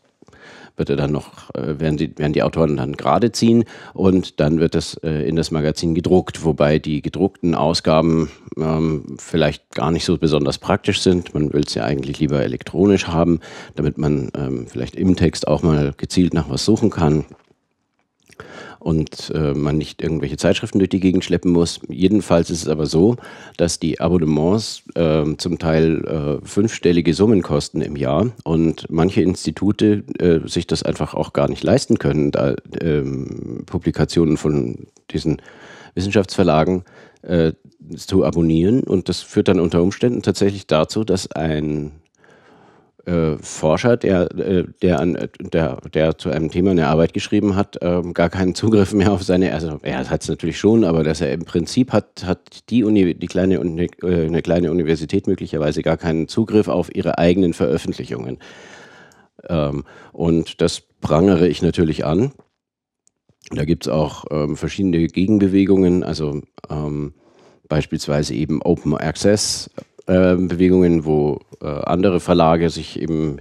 wird 0.76 0.90
er 0.90 0.96
dann 0.96 1.12
noch, 1.12 1.48
äh, 1.54 1.80
werden, 1.80 1.96
die, 1.96 2.18
werden 2.18 2.34
die 2.34 2.42
Autoren 2.42 2.76
dann 2.76 2.92
gerade 2.92 3.32
ziehen 3.32 3.64
und 3.94 4.38
dann 4.38 4.60
wird 4.60 4.74
das 4.74 4.96
äh, 5.02 5.26
in 5.26 5.34
das 5.34 5.50
Magazin 5.50 5.94
gedruckt, 5.94 6.44
wobei 6.44 6.78
die 6.78 7.00
gedruckten 7.00 7.54
Ausgaben 7.54 8.30
ähm, 8.58 9.16
vielleicht 9.18 9.74
gar 9.74 9.90
nicht 9.90 10.04
so 10.04 10.18
besonders 10.18 10.58
praktisch 10.58 11.00
sind. 11.00 11.32
Man 11.32 11.54
will 11.54 11.62
es 11.66 11.72
ja 11.72 11.84
eigentlich 11.84 12.18
lieber 12.18 12.42
elektronisch 12.42 13.06
haben, 13.06 13.40
damit 13.76 13.96
man 13.96 14.30
ähm, 14.36 14.66
vielleicht 14.66 14.94
im 14.94 15.16
Text 15.16 15.48
auch 15.48 15.62
mal 15.62 15.94
gezielt 15.96 16.34
nach 16.34 16.50
was 16.50 16.66
suchen 16.66 16.90
kann 16.90 17.24
und 18.86 19.32
äh, 19.34 19.52
man 19.52 19.78
nicht 19.78 20.00
irgendwelche 20.00 20.36
Zeitschriften 20.36 20.78
durch 20.78 20.90
die 20.90 21.00
Gegend 21.00 21.24
schleppen 21.24 21.50
muss. 21.50 21.80
Jedenfalls 21.88 22.50
ist 22.50 22.62
es 22.62 22.68
aber 22.68 22.86
so, 22.86 23.16
dass 23.56 23.80
die 23.80 23.98
Abonnements 23.98 24.84
äh, 24.94 25.24
zum 25.38 25.58
Teil 25.58 26.04
äh, 26.04 26.46
fünfstellige 26.46 27.12
Summen 27.12 27.42
kosten 27.42 27.80
im 27.80 27.96
Jahr 27.96 28.30
und 28.44 28.88
manche 28.88 29.22
Institute 29.22 30.04
äh, 30.20 30.46
sich 30.48 30.68
das 30.68 30.84
einfach 30.84 31.14
auch 31.14 31.32
gar 31.32 31.48
nicht 31.48 31.64
leisten 31.64 31.98
können, 31.98 32.30
da 32.30 32.54
ähm, 32.80 33.64
Publikationen 33.66 34.36
von 34.36 34.86
diesen 35.10 35.42
Wissenschaftsverlagen 35.96 36.84
äh, 37.22 37.54
zu 37.96 38.24
abonnieren. 38.24 38.84
Und 38.84 39.08
das 39.08 39.20
führt 39.20 39.48
dann 39.48 39.58
unter 39.58 39.82
Umständen 39.82 40.22
tatsächlich 40.22 40.68
dazu, 40.68 41.02
dass 41.02 41.32
ein 41.32 41.90
Forscher, 43.40 43.96
der, 43.96 44.22
äh, 44.36 44.64
der, 44.82 44.98
an, 45.00 45.28
der, 45.40 45.76
der 45.94 46.18
zu 46.18 46.28
einem 46.30 46.50
Thema 46.50 46.72
eine 46.72 46.88
Arbeit 46.88 47.14
geschrieben 47.14 47.54
hat, 47.54 47.78
ähm, 47.80 48.14
gar 48.14 48.28
keinen 48.30 48.56
Zugriff 48.56 48.92
mehr 48.92 49.12
auf 49.12 49.22
seine, 49.22 49.54
also 49.54 49.78
er 49.82 50.10
hat 50.10 50.22
es 50.22 50.28
natürlich 50.28 50.58
schon, 50.58 50.84
aber 50.84 51.04
dass 51.04 51.20
er 51.20 51.32
im 51.32 51.44
Prinzip 51.44 51.92
hat, 51.92 52.24
hat 52.24 52.68
die, 52.68 52.82
Uni, 52.82 53.14
die 53.14 53.26
kleine, 53.28 53.56
äh, 53.56 54.26
eine 54.26 54.42
kleine 54.42 54.72
Universität 54.72 55.28
möglicherweise 55.28 55.82
gar 55.82 55.96
keinen 55.96 56.26
Zugriff 56.26 56.66
auf 56.66 56.92
ihre 56.94 57.18
eigenen 57.18 57.52
Veröffentlichungen. 57.52 58.38
Ähm, 59.48 59.84
und 60.12 60.60
das 60.60 60.82
prangere 61.00 61.46
ich 61.46 61.62
natürlich 61.62 62.04
an. 62.04 62.32
Da 63.50 63.64
gibt 63.64 63.86
es 63.86 63.92
auch 63.92 64.24
ähm, 64.32 64.56
verschiedene 64.56 65.06
Gegenbewegungen, 65.06 66.02
also 66.02 66.42
ähm, 66.68 67.14
beispielsweise 67.68 68.34
eben 68.34 68.62
Open 68.62 68.96
Access 68.96 69.70
Bewegungen, 70.06 71.04
wo 71.04 71.40
äh, 71.60 71.66
andere 71.66 72.20
Verlage 72.20 72.70
sich 72.70 73.00
eben 73.00 73.38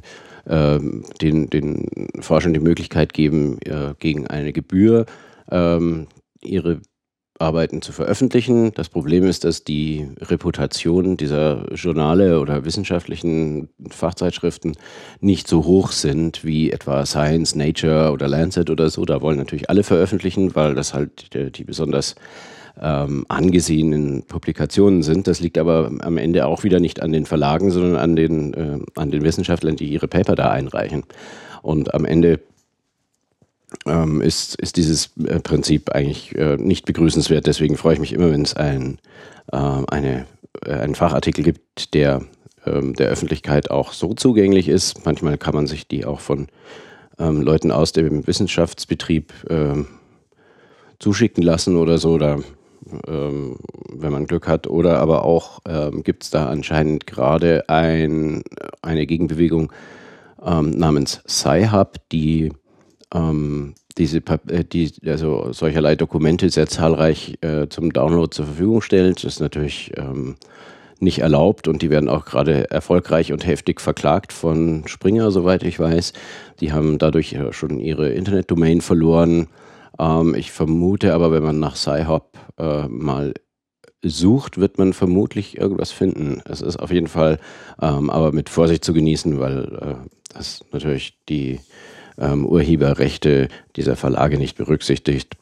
ähm, 0.47 1.03
den, 1.21 1.49
den 1.49 2.09
Forschern 2.19 2.53
die 2.53 2.59
Möglichkeit 2.59 3.13
geben, 3.13 3.59
äh, 3.65 3.93
gegen 3.99 4.27
eine 4.27 4.53
Gebühr 4.53 5.05
ähm, 5.51 6.07
ihre 6.41 6.81
Arbeiten 7.37 7.81
zu 7.81 7.91
veröffentlichen. 7.91 8.71
Das 8.75 8.87
Problem 8.87 9.25
ist, 9.25 9.43
dass 9.43 9.63
die 9.63 10.07
Reputation 10.21 11.17
dieser 11.17 11.71
Journale 11.73 12.39
oder 12.39 12.63
wissenschaftlichen 12.63 13.69
Fachzeitschriften 13.89 14.77
nicht 15.19 15.47
so 15.47 15.65
hoch 15.65 15.91
sind 15.91 16.45
wie 16.45 16.71
etwa 16.71 17.05
Science, 17.05 17.55
Nature 17.55 18.11
oder 18.11 18.27
Lancet 18.27 18.69
oder 18.69 18.89
so. 18.89 19.03
Da 19.03 19.21
wollen 19.21 19.37
natürlich 19.37 19.69
alle 19.69 19.83
veröffentlichen, 19.83 20.55
weil 20.55 20.75
das 20.75 20.93
halt 20.93 21.33
die, 21.33 21.51
die 21.51 21.65
besonders 21.65 22.15
ähm, 22.81 23.25
angesehenen 23.29 24.23
Publikationen 24.23 25.03
sind. 25.03 25.27
Das 25.27 25.39
liegt 25.39 25.57
aber 25.57 25.91
am 25.99 26.17
Ende 26.17 26.45
auch 26.45 26.63
wieder 26.63 26.79
nicht 26.79 27.01
an 27.01 27.11
den 27.11 27.25
Verlagen, 27.25 27.71
sondern 27.71 27.95
an 27.95 28.15
den, 28.15 28.53
äh, 28.53 28.79
an 28.95 29.11
den 29.11 29.23
Wissenschaftlern, 29.23 29.75
die 29.75 29.87
ihre 29.87 30.07
Paper 30.07 30.35
da 30.35 30.51
einreichen. 30.51 31.03
Und 31.61 31.93
am 31.93 32.05
Ende 32.05 32.39
ähm, 33.85 34.21
ist, 34.21 34.55
ist 34.55 34.77
dieses 34.77 35.11
äh, 35.25 35.39
Prinzip 35.39 35.91
eigentlich 35.91 36.35
äh, 36.35 36.57
nicht 36.57 36.85
begrüßenswert. 36.85 37.47
Deswegen 37.47 37.77
freue 37.77 37.93
ich 37.93 37.99
mich 37.99 38.13
immer, 38.13 38.31
wenn 38.31 38.41
es 38.41 38.55
ein, 38.55 38.99
äh, 39.51 39.57
eine, 39.57 40.25
äh, 40.65 40.73
einen 40.73 40.95
Fachartikel 40.95 41.43
gibt, 41.43 41.93
der 41.93 42.21
ähm, 42.65 42.93
der 42.93 43.07
Öffentlichkeit 43.07 43.71
auch 43.71 43.93
so 43.93 44.13
zugänglich 44.13 44.67
ist. 44.67 45.05
Manchmal 45.05 45.37
kann 45.37 45.55
man 45.55 45.67
sich 45.67 45.87
die 45.87 46.05
auch 46.05 46.19
von 46.19 46.47
ähm, 47.19 47.41
Leuten 47.41 47.71
aus 47.71 47.91
dem 47.91 48.25
Wissenschaftsbetrieb 48.27 49.33
ähm, 49.49 49.87
zuschicken 50.99 51.43
lassen 51.43 51.77
oder 51.77 51.97
so, 51.97 52.13
oder, 52.13 52.39
ähm, 53.07 53.57
wenn 53.91 54.11
man 54.11 54.25
Glück 54.25 54.47
hat. 54.47 54.67
Oder 54.67 54.99
aber 54.99 55.23
auch 55.23 55.59
ähm, 55.67 56.03
gibt 56.03 56.23
es 56.23 56.29
da 56.29 56.47
anscheinend 56.47 57.07
gerade 57.07 57.67
ein, 57.69 58.43
eine 58.81 59.05
Gegenbewegung 59.05 59.71
ähm, 60.43 60.71
namens 60.71 61.21
Sci-Hub, 61.27 61.97
die 62.11 62.51
ähm, 63.13 63.75
diese 63.97 64.17
äh, 64.17 64.63
die 64.63 64.91
also 65.05 65.51
solcherlei 65.51 65.95
Dokumente 65.95 66.49
sehr 66.49 66.67
zahlreich 66.67 67.37
äh, 67.41 67.67
zum 67.67 67.93
Download 67.93 68.29
zur 68.29 68.45
Verfügung 68.45 68.81
stellt. 68.81 69.17
Das 69.17 69.35
ist 69.35 69.39
natürlich 69.39 69.91
ähm, 69.97 70.35
nicht 70.99 71.19
erlaubt 71.19 71.67
und 71.67 71.81
die 71.81 71.89
werden 71.89 72.09
auch 72.09 72.25
gerade 72.25 72.69
erfolgreich 72.71 73.33
und 73.33 73.45
heftig 73.45 73.81
verklagt 73.81 74.31
von 74.31 74.83
Springer, 74.87 75.31
soweit 75.31 75.63
ich 75.63 75.79
weiß. 75.79 76.13
Die 76.61 76.71
haben 76.71 76.97
dadurch 76.97 77.37
schon 77.51 77.79
ihre 77.79 78.09
Internetdomain 78.09 78.79
verloren. 78.81 79.47
Ähm, 79.99 80.35
ich 80.35 80.51
vermute 80.51 81.13
aber, 81.13 81.31
wenn 81.31 81.43
man 81.43 81.59
nach 81.59 81.75
Sci-Hop 81.75 82.37
äh, 82.57 82.87
mal 82.87 83.33
sucht, 84.01 84.57
wird 84.59 84.77
man 84.77 84.93
vermutlich 84.93 85.57
irgendwas 85.57 85.91
finden. 85.91 86.41
Es 86.45 86.61
ist 86.61 86.77
auf 86.77 86.91
jeden 86.91 87.07
Fall 87.07 87.39
ähm, 87.81 88.09
aber 88.09 88.31
mit 88.31 88.49
Vorsicht 88.49 88.85
zu 88.85 88.93
genießen, 88.93 89.39
weil 89.39 89.63
äh, 89.81 89.95
das 90.33 90.63
natürlich 90.71 91.19
die 91.27 91.59
ähm, 92.17 92.45
Urheberrechte 92.45 93.49
dieser 93.75 93.95
Verlage 93.95 94.37
nicht 94.37 94.57
berücksichtigt. 94.57 95.37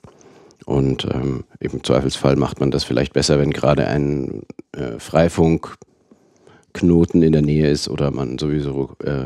Und 0.66 1.06
ähm, 1.12 1.44
im 1.60 1.84
Zweifelsfall 1.84 2.38
macht 2.38 2.62
man 2.62 2.72
das 2.72 2.86
vielleicht 2.86 3.14
besser, 3.14 3.40
wenn 3.40 3.52
gerade 3.52 3.88
ein 3.88 4.44
äh, 4.72 4.98
Freifunkknoten 4.98 7.22
in 7.22 7.34
der 7.34 7.42
Nähe 7.42 7.70
ist 7.70 7.90
oder 7.90 8.12
man 8.12 8.38
sowieso 8.38 8.96
äh, 9.04 9.26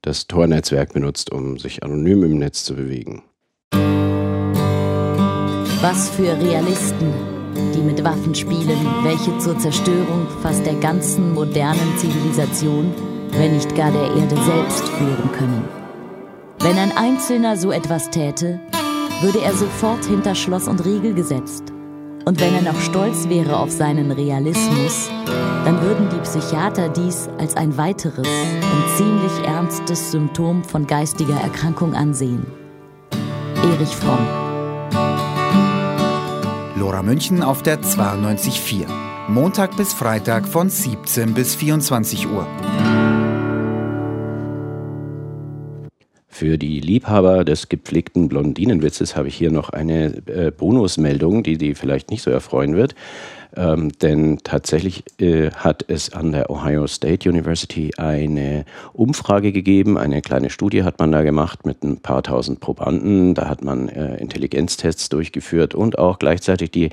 das 0.00 0.28
Tor-Netzwerk 0.28 0.94
benutzt, 0.94 1.30
um 1.30 1.58
sich 1.58 1.84
anonym 1.84 2.24
im 2.24 2.38
Netz 2.38 2.64
zu 2.64 2.74
bewegen. 2.74 3.22
Was 5.82 6.10
für 6.10 6.38
Realisten, 6.38 7.12
die 7.74 7.80
mit 7.80 8.04
Waffen 8.04 8.36
spielen, 8.36 8.86
welche 9.02 9.36
zur 9.38 9.58
Zerstörung 9.58 10.28
fast 10.40 10.64
der 10.64 10.74
ganzen 10.74 11.34
modernen 11.34 11.98
Zivilisation, 11.98 12.94
wenn 13.32 13.56
nicht 13.56 13.74
gar 13.74 13.90
der 13.90 14.14
Erde 14.14 14.36
selbst 14.44 14.88
führen 14.90 15.32
können. 15.32 15.64
Wenn 16.60 16.78
ein 16.78 16.96
Einzelner 16.96 17.56
so 17.56 17.72
etwas 17.72 18.10
täte, 18.10 18.60
würde 19.22 19.40
er 19.40 19.54
sofort 19.54 20.04
hinter 20.04 20.36
Schloss 20.36 20.68
und 20.68 20.84
Riegel 20.84 21.14
gesetzt. 21.14 21.72
Und 22.26 22.40
wenn 22.40 22.54
er 22.54 22.72
noch 22.72 22.80
stolz 22.80 23.28
wäre 23.28 23.56
auf 23.56 23.72
seinen 23.72 24.12
Realismus, 24.12 25.10
dann 25.64 25.82
würden 25.82 26.08
die 26.10 26.20
Psychiater 26.20 26.90
dies 26.90 27.28
als 27.38 27.56
ein 27.56 27.76
weiteres 27.76 28.28
und 28.28 28.96
ziemlich 28.96 29.48
ernstes 29.48 30.12
Symptom 30.12 30.62
von 30.62 30.86
geistiger 30.86 31.40
Erkrankung 31.40 31.96
ansehen. 31.96 32.46
Erich 33.64 33.96
Fromm. 33.96 34.51
Lora 36.82 37.04
München 37.04 37.44
auf 37.44 37.62
der 37.62 37.80
92.4. 37.80 38.88
Montag 39.28 39.76
bis 39.76 39.92
Freitag 39.92 40.48
von 40.48 40.68
17 40.68 41.32
bis 41.32 41.54
24 41.54 42.28
Uhr. 42.28 42.44
Für 46.26 46.58
die 46.58 46.80
Liebhaber 46.80 47.44
des 47.44 47.68
gepflegten 47.68 48.26
Blondinenwitzes 48.26 49.14
habe 49.14 49.28
ich 49.28 49.36
hier 49.36 49.52
noch 49.52 49.70
eine 49.70 50.26
äh, 50.26 50.50
Bonusmeldung, 50.50 51.44
die 51.44 51.56
die 51.56 51.76
vielleicht 51.76 52.10
nicht 52.10 52.22
so 52.22 52.32
erfreuen 52.32 52.74
wird. 52.74 52.96
Ähm, 53.54 53.92
denn 54.00 54.38
tatsächlich 54.44 55.04
äh, 55.20 55.50
hat 55.50 55.84
es 55.88 56.12
an 56.12 56.32
der 56.32 56.48
Ohio 56.50 56.86
State 56.86 57.28
University 57.28 57.92
eine 57.98 58.64
Umfrage 58.94 59.52
gegeben, 59.52 59.98
eine 59.98 60.22
kleine 60.22 60.48
Studie 60.48 60.84
hat 60.84 60.98
man 60.98 61.12
da 61.12 61.22
gemacht 61.22 61.66
mit 61.66 61.82
ein 61.82 61.98
paar 61.98 62.22
tausend 62.22 62.60
Probanden. 62.60 63.34
Da 63.34 63.48
hat 63.48 63.62
man 63.62 63.88
äh, 63.88 64.16
Intelligenztests 64.16 65.08
durchgeführt 65.10 65.74
und 65.74 65.98
auch 65.98 66.18
gleichzeitig 66.18 66.70
die 66.70 66.90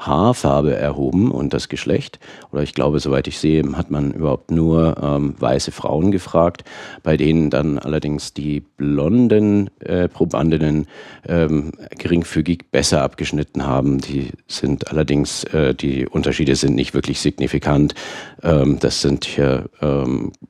Haarfarbe 0.00 0.74
erhoben 0.74 1.30
und 1.30 1.52
das 1.52 1.68
Geschlecht. 1.68 2.18
Oder 2.52 2.62
ich 2.62 2.74
glaube, 2.74 3.00
soweit 3.00 3.28
ich 3.28 3.38
sehe, 3.38 3.62
hat 3.76 3.90
man 3.90 4.12
überhaupt 4.12 4.50
nur 4.50 4.96
ähm, 5.02 5.34
weiße 5.38 5.72
Frauen 5.72 6.10
gefragt, 6.10 6.64
bei 7.02 7.16
denen 7.16 7.50
dann 7.50 7.78
allerdings 7.78 8.32
die 8.32 8.60
blonden 8.60 9.68
äh, 9.80 10.08
Probandinnen 10.08 10.86
ähm, 11.28 11.72
geringfügig 11.98 12.70
besser 12.70 13.02
abgeschnitten 13.02 13.66
haben. 13.66 13.98
Die 13.98 14.30
sind 14.48 14.90
allerdings, 14.90 15.44
äh, 15.44 15.74
die 15.74 16.06
Unterschiede 16.06 16.56
sind 16.56 16.74
nicht 16.74 16.94
wirklich 16.94 17.20
signifikant. 17.20 17.94
Ähm, 18.42 18.78
das 18.80 19.02
sind 19.02 19.26
hier 19.26 19.68
ähm, 19.82 20.32
äh, 20.42 20.49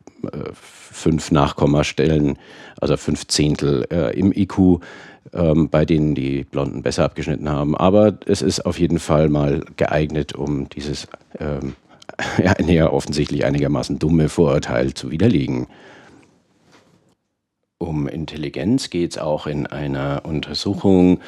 fünf 0.54 1.30
Nachkommastellen, 1.30 2.38
also 2.80 2.96
fünf 2.96 3.26
Zehntel 3.26 3.86
äh, 3.90 4.18
im 4.18 4.32
IQ 4.32 4.80
ähm, 5.32 5.68
bei 5.68 5.84
denen 5.84 6.14
die 6.14 6.44
Blonden 6.44 6.82
besser 6.82 7.04
abgeschnitten 7.04 7.48
haben. 7.48 7.76
Aber 7.76 8.18
es 8.26 8.42
ist 8.42 8.64
auf 8.66 8.78
jeden 8.78 8.98
Fall 8.98 9.28
mal 9.28 9.64
geeignet, 9.76 10.34
um 10.34 10.68
dieses 10.68 11.06
ähm, 11.38 11.74
ja, 12.66 12.90
offensichtlich 12.90 13.44
einigermaßen 13.44 13.98
dumme 13.98 14.28
Vorurteil 14.28 14.94
zu 14.94 15.10
widerlegen. 15.10 15.66
Um 17.78 18.08
Intelligenz 18.08 18.90
geht 18.90 19.12
es 19.12 19.18
auch 19.18 19.46
in 19.46 19.66
einer 19.66 20.22
Untersuchung 20.24 21.20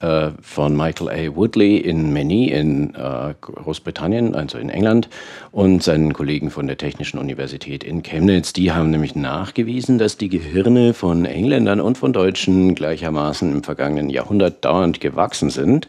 äh, 0.00 0.30
von 0.42 0.76
Michael 0.76 1.08
A. 1.08 1.36
Woodley 1.36 1.78
in 1.78 2.12
Many 2.12 2.48
in 2.48 2.94
äh, 2.94 3.34
Großbritannien, 3.40 4.34
also 4.34 4.58
in 4.58 4.70
England, 4.70 5.08
und 5.50 5.82
seinen 5.82 6.12
Kollegen 6.12 6.50
von 6.50 6.66
der 6.66 6.76
Technischen 6.76 7.18
Universität 7.18 7.82
in 7.82 8.02
Chemnitz. 8.02 8.52
Die 8.52 8.72
haben 8.72 8.90
nämlich 8.90 9.14
nachgewiesen, 9.16 9.98
dass 9.98 10.16
die 10.16 10.28
Gehirne 10.28 10.94
von 10.94 11.24
Engländern 11.24 11.80
und 11.80 11.98
von 11.98 12.12
Deutschen 12.12 12.74
gleichermaßen 12.74 13.50
im 13.50 13.62
vergangenen 13.62 14.10
Jahrhundert 14.10 14.64
dauernd 14.64 15.00
gewachsen 15.00 15.50
sind. 15.50 15.88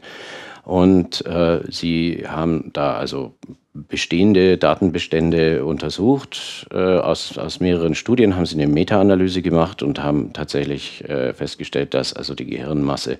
Und 0.63 1.25
äh, 1.25 1.61
sie 1.69 2.25
haben 2.27 2.71
da 2.73 2.97
also 2.97 3.33
bestehende 3.73 4.57
Datenbestände 4.57 5.65
untersucht. 5.65 6.67
Äh, 6.71 6.77
aus, 6.77 7.37
aus 7.37 7.59
mehreren 7.59 7.95
Studien 7.95 8.35
haben 8.35 8.45
sie 8.45 8.55
eine 8.55 8.71
Meta-Analyse 8.71 9.41
gemacht 9.41 9.83
und 9.83 10.03
haben 10.03 10.33
tatsächlich 10.33 11.07
äh, 11.07 11.33
festgestellt, 11.33 11.93
dass 11.93 12.13
also 12.13 12.35
die 12.35 12.45
Gehirnmasse 12.45 13.17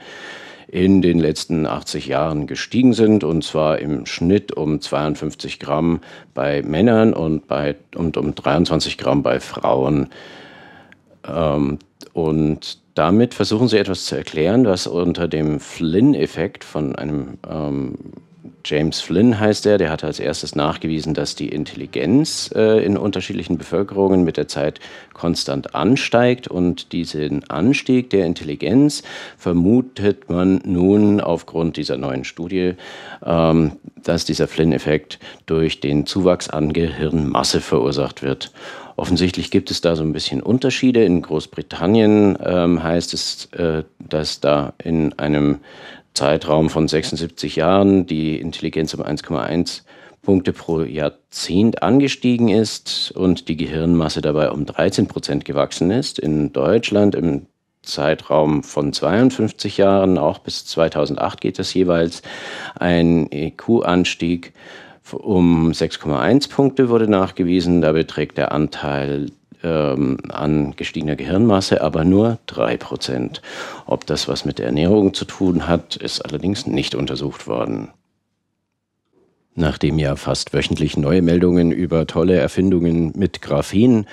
in 0.72 1.02
den 1.02 1.18
letzten 1.18 1.66
80 1.66 2.06
Jahren 2.06 2.46
gestiegen 2.46 2.94
sind, 2.94 3.24
und 3.24 3.44
zwar 3.44 3.80
im 3.80 4.06
Schnitt 4.06 4.52
um 4.52 4.80
52 4.80 5.60
Gramm 5.60 6.02
bei 6.36 6.62
Männern 6.62 7.14
und, 7.14 7.48
bei, 7.48 7.76
und 7.96 8.18
um 8.18 8.36
23 8.36 8.98
Gramm 9.00 9.24
bei 9.24 9.40
Frauen. 9.40 10.10
Ähm, 11.28 11.80
und 12.14 12.80
damit 12.94 13.34
versuchen 13.34 13.68
sie 13.68 13.78
etwas 13.78 14.06
zu 14.06 14.16
erklären, 14.16 14.66
was 14.66 14.86
unter 14.86 15.28
dem 15.28 15.60
Flynn-Effekt 15.60 16.64
von 16.64 16.96
einem 16.96 17.40
ähm, 17.50 17.96
James 18.66 19.00
Flynn 19.02 19.40
heißt 19.40 19.66
er, 19.66 19.78
der 19.78 19.90
hat 19.90 20.04
als 20.04 20.20
erstes 20.20 20.56
nachgewiesen, 20.56 21.14
dass 21.14 21.36
die 21.36 21.50
Intelligenz 21.50 22.52
äh, 22.56 22.84
in 22.84 22.98
unterschiedlichen 22.98 23.58
Bevölkerungen 23.58 24.24
mit 24.24 24.38
der 24.38 24.48
Zeit 24.48 24.80
konstant 25.14 25.76
ansteigt 25.76 26.48
und 26.48 26.92
diesen 26.92 27.50
Anstieg 27.50 28.10
der 28.10 28.26
Intelligenz 28.26 29.04
vermutet 29.38 30.30
man 30.30 30.62
nun 30.66 31.22
aufgrund 31.22 31.78
dieser 31.78 31.98
neuen 31.98 32.24
Studie, 32.24 32.74
ähm, 33.26 33.74
dass 34.04 34.26
dieser 34.26 34.48
Flynn-Effekt 34.48 35.20
durch 35.46 35.80
den 35.80 36.06
Zuwachs 36.06 36.50
an 36.50 36.74
Gehirnmasse 36.74 37.62
verursacht 37.62 38.24
wird. 38.24 38.52
Offensichtlich 39.00 39.50
gibt 39.50 39.72
es 39.72 39.80
da 39.80 39.96
so 39.96 40.04
ein 40.04 40.12
bisschen 40.12 40.42
Unterschiede. 40.42 41.06
In 41.06 41.22
Großbritannien 41.22 42.38
ähm, 42.44 42.84
heißt 42.84 43.14
es, 43.14 43.46
äh, 43.54 43.84
dass 44.00 44.42
da 44.42 44.74
in 44.84 45.18
einem 45.18 45.60
Zeitraum 46.20 46.70
von 46.70 46.90
76 46.90 47.56
Jahren 47.56 48.06
die 48.06 48.42
Intelligenz 48.42 48.94
um 48.94 49.02
1,1 49.02 49.84
Punkte 50.22 50.52
pro 50.52 50.82
Jahrzehnt 50.82 51.82
angestiegen 51.82 52.50
ist 52.50 53.14
und 53.16 53.48
die 53.48 53.56
Gehirnmasse 53.56 54.20
dabei 54.20 54.52
um 54.52 54.66
13 54.66 55.08
Prozent 55.08 55.46
gewachsen 55.46 55.92
ist. 55.92 56.20
In 56.20 56.52
Deutschland 56.52 57.16
im 57.16 57.46
Zeitraum 57.84 58.64
von 58.64 58.92
52 58.92 59.78
Jahren, 59.78 60.18
auch 60.18 60.40
bis 60.40 60.66
2008 60.66 61.40
geht 61.40 61.58
das 61.58 61.74
jeweils, 61.74 62.22
ein 62.78 63.32
EQ-Anstieg 63.32 64.52
um 65.14 65.72
6,1 65.72 66.50
Punkte 66.50 66.90
wurde 66.90 67.08
nachgewiesen. 67.08 67.80
Da 67.80 67.94
beträgt 67.94 68.38
der 68.38 68.52
Anteil 68.52 69.32
ähm, 69.64 70.18
an 70.30 70.74
gestiegener 70.76 71.16
Gehirnmasse, 71.16 71.82
aber 71.82 72.04
nur 72.04 72.40
3%. 72.48 73.42
Ob 73.86 74.06
das 74.06 74.28
was 74.28 74.46
mit 74.46 74.60
der 74.60 74.68
Ernährung 74.68 75.14
zu 75.14 75.26
tun 75.26 75.68
hat, 75.68 75.96
ist 75.96 76.22
allerdings 76.22 76.66
nicht 76.66 76.96
untersucht 76.96 77.48
worden. 77.48 77.90
Nachdem 79.56 80.00
ja 80.00 80.16
fast 80.16 80.54
wöchentlich 80.54 80.96
neue 80.96 81.22
Meldungen 81.22 81.72
über 81.72 82.08
tolle 82.08 82.38
Erfindungen 82.38 83.12
mit 83.16 83.42
Graphen 83.42 84.08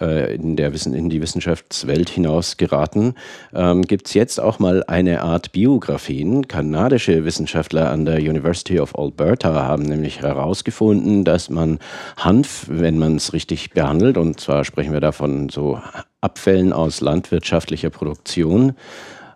äh, 0.00 0.34
in, 0.34 0.56
der 0.56 0.72
Wissen, 0.72 0.94
in 0.94 1.10
die 1.10 1.20
Wissenschaftswelt 1.20 2.08
hinaus 2.10 2.56
geraten, 2.56 3.14
ähm, 3.54 3.82
gibt 3.82 4.06
es 4.06 4.14
jetzt 4.14 4.40
auch 4.40 4.58
mal 4.58 4.84
eine 4.84 5.22
Art 5.22 5.52
Biographen. 5.52 6.48
Kanadische 6.48 7.24
Wissenschaftler 7.24 7.90
an 7.90 8.04
der 8.04 8.18
University 8.18 8.80
of 8.80 8.98
Alberta 8.98 9.54
haben 9.54 9.84
nämlich 9.84 10.22
herausgefunden, 10.22 11.24
dass 11.24 11.50
man 11.50 11.78
Hanf, 12.16 12.66
wenn 12.68 12.98
man 12.98 13.16
es 13.16 13.32
richtig 13.32 13.70
behandelt, 13.70 14.16
und 14.16 14.40
zwar 14.40 14.64
sprechen 14.64 14.92
wir 14.92 15.00
davon 15.00 15.48
so 15.48 15.80
Abfällen 16.20 16.72
aus 16.72 17.00
landwirtschaftlicher 17.00 17.90
Produktion, 17.90 18.74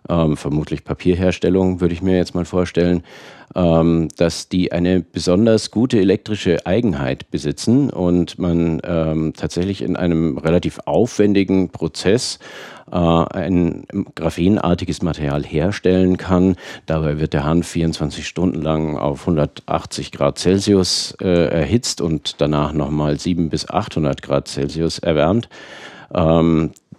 ähm, 0.09 0.37
vermutlich 0.37 0.83
Papierherstellung, 0.83 1.81
würde 1.81 1.93
ich 1.93 2.01
mir 2.01 2.17
jetzt 2.17 2.35
mal 2.35 2.45
vorstellen, 2.45 3.03
ähm, 3.55 4.07
dass 4.17 4.49
die 4.49 4.71
eine 4.71 5.01
besonders 5.01 5.71
gute 5.71 5.99
elektrische 5.99 6.65
Eigenheit 6.65 7.29
besitzen 7.31 7.89
und 7.89 8.39
man 8.39 8.81
ähm, 8.83 9.33
tatsächlich 9.35 9.81
in 9.81 9.95
einem 9.95 10.37
relativ 10.37 10.79
aufwendigen 10.85 11.69
Prozess 11.69 12.39
äh, 12.91 12.95
ein 12.97 13.85
graphenartiges 14.15 15.01
Material 15.01 15.43
herstellen 15.43 16.17
kann. 16.17 16.55
Dabei 16.85 17.19
wird 17.19 17.33
der 17.33 17.43
Hanf 17.43 17.67
24 17.67 18.27
Stunden 18.27 18.61
lang 18.61 18.97
auf 18.97 19.21
180 19.21 20.11
Grad 20.11 20.39
Celsius 20.39 21.15
äh, 21.21 21.27
erhitzt 21.27 22.01
und 22.01 22.41
danach 22.41 22.73
nochmal 22.73 23.19
7 23.19 23.49
bis 23.49 23.69
800 23.69 24.21
Grad 24.21 24.47
Celsius 24.47 24.99
erwärmt. 24.99 25.49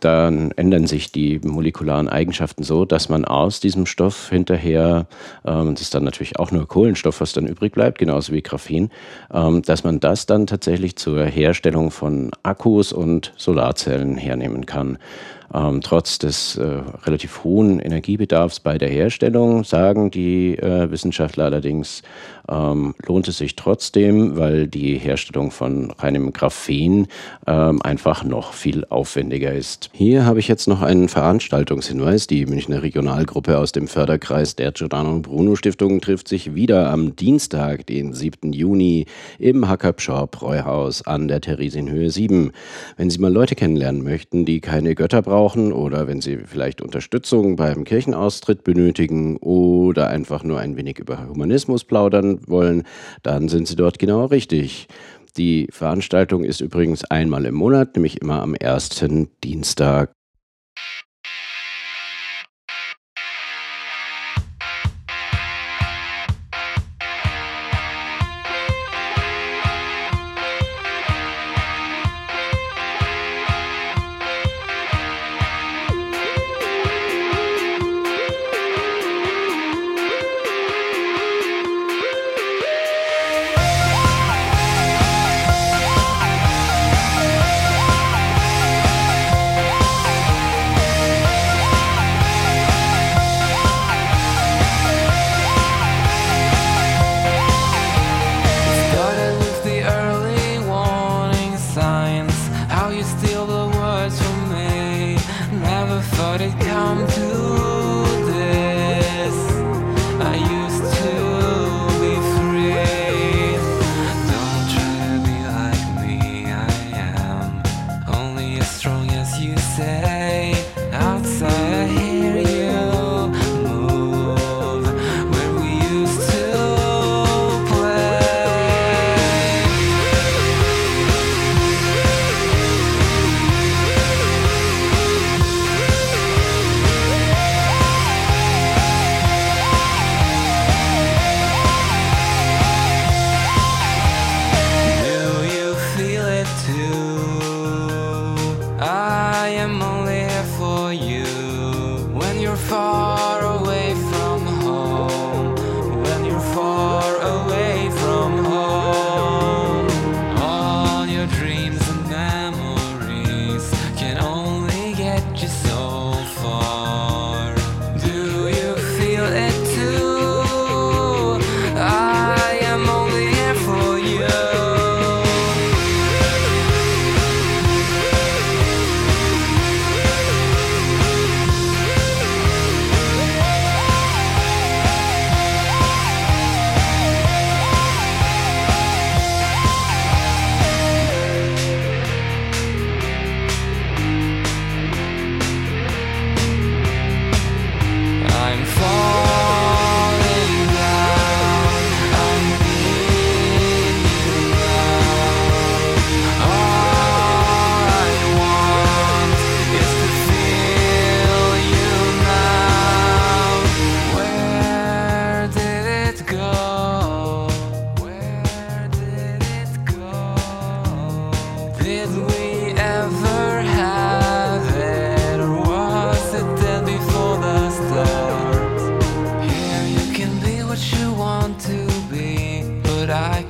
Dann 0.05 0.51
ändern 0.51 0.87
sich 0.87 1.13
die 1.13 1.41
molekularen 1.43 2.11
Eigenschaften 2.11 2.63
so, 2.63 2.85
dass 2.85 3.09
man 3.09 3.25
aus 3.25 3.61
diesem 3.61 3.87
Stoff 3.87 4.29
hinterher, 4.29 5.07
ähm, 5.47 5.71
das 5.75 5.81
ist 5.81 5.95
dann 5.95 6.05
natürlich 6.05 6.39
auch 6.39 6.51
nur 6.51 6.69
Kohlenstoff, 6.69 7.23
was 7.23 7.33
dann 7.33 7.47
übrig 7.47 7.73
bleibt, 7.73 7.97
genauso 7.97 8.35
wie 8.35 8.43
Graphen, 8.43 8.91
ähm, 9.33 9.63
dass 9.63 9.83
man 9.83 10.01
das 10.01 10.27
dann 10.27 10.47
tatsächlich 10.47 10.97
zur 10.97 11.25
Herstellung 11.25 11.91
von 11.91 12.33
Akkus 12.43 12.93
und 12.93 13.33
Solarzellen 13.39 14.17
hernehmen 14.19 14.67
kann. 14.67 14.99
Ähm, 15.55 15.81
trotz 15.83 16.19
des 16.19 16.57
äh, 16.57 16.83
relativ 17.05 17.45
hohen 17.45 17.79
Energiebedarfs 17.79 18.61
bei 18.61 18.77
der 18.77 18.89
Herstellung 18.89 19.65
sagen 19.65 20.11
die 20.11 20.59
äh, 20.59 20.91
Wissenschaftler 20.91 21.45
allerdings, 21.45 22.03
ähm, 22.49 22.95
lohnt 23.07 23.29
es 23.29 23.39
sich 23.39 23.57
trotzdem, 23.57 24.37
weil 24.37 24.69
die 24.69 24.99
Herstellung 24.99 25.51
von 25.51 25.91
reinem 25.93 26.33
Graphen 26.33 27.07
ähm, 27.47 27.83
einfach 27.83 28.25
noch 28.25 28.53
viel 28.53 28.85
aufwendiger 28.87 29.53
ist. 29.53 29.91
Hier 29.93 30.27
habe 30.27 30.41
ich 30.41 30.49
jetzt 30.49 30.69
noch 30.69 30.83
einen 30.83 31.09
Veranstaltungshinweis. 31.09 32.27
Die 32.27 32.47
Münchner 32.47 32.83
Regionalgruppe 32.83 33.59
aus 33.59 33.73
dem 33.73 33.89
Förderkreis 33.89 34.57
der 34.57 34.73
Giordano 34.73 35.21
Bruno 35.21 35.57
Stiftung 35.57 36.01
trifft 36.01 36.29
sich 36.29 36.55
wieder 36.55 36.91
am 36.91 37.17
Dienstag, 37.17 37.87
den 37.87 38.13
7. 38.13 38.53
Juni, 38.53 39.07
im 39.39 39.69
Hackershaw 39.69 40.27
Bräuhaus 40.27 41.07
an 41.07 41.29
der 41.29 41.41
Theresienhöhe 41.41 42.11
7. 42.11 42.53
Wenn 42.97 43.11
Sie 43.11 43.19
mal 43.19 43.33
Leute 43.33 43.55
kennenlernen 43.55 44.03
möchten, 44.03 44.45
die 44.45 44.61
keine 44.61 44.95
Götter 44.95 45.23
brauchen 45.23 45.73
oder 45.73 46.07
wenn 46.07 46.21
Sie 46.21 46.39
vielleicht 46.45 46.83
Unterstützung 46.83 47.57
beim 47.57 47.85
Kirchenaustritt 47.85 48.65
benötigen 48.65 49.37
oder 49.39 50.09
einfach 50.09 50.45
nur 50.45 50.59
ein 50.61 50.77
wenig 50.77 50.99
über 50.99 51.27
Humanismus 51.29 51.85
plaudern, 51.85 52.34
wollen, 52.47 52.85
dann 53.23 53.49
sind 53.49 53.69
Sie 53.69 53.77
dort 53.77 53.99
genau 53.99 54.27
richtig. 54.27 54.89
Die 55.37 55.67
Veranstaltung 55.71 56.45
ist 56.45 56.61
übrigens 56.61 57.05
einmal 57.05 57.45
im 57.45 57.55
Monat, 57.55 57.97
nämlich 57.97 58.21
immer 58.23 58.43
am 58.43 58.55
ersten 58.55 59.31
Dienstag 59.43 60.13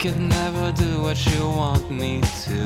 could 0.05 0.21
never 0.21 0.71
do 0.73 1.01
what 1.01 1.17
you 1.25 1.49
want 1.49 1.91
me 1.91 2.21
to. 2.21 2.61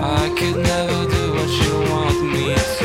I 0.00 0.32
could 0.38 0.56
never 0.56 1.00
do 1.10 1.32
what 1.34 1.50
you 1.62 1.72
want 1.90 2.22
me 2.32 2.54
to. 2.54 2.79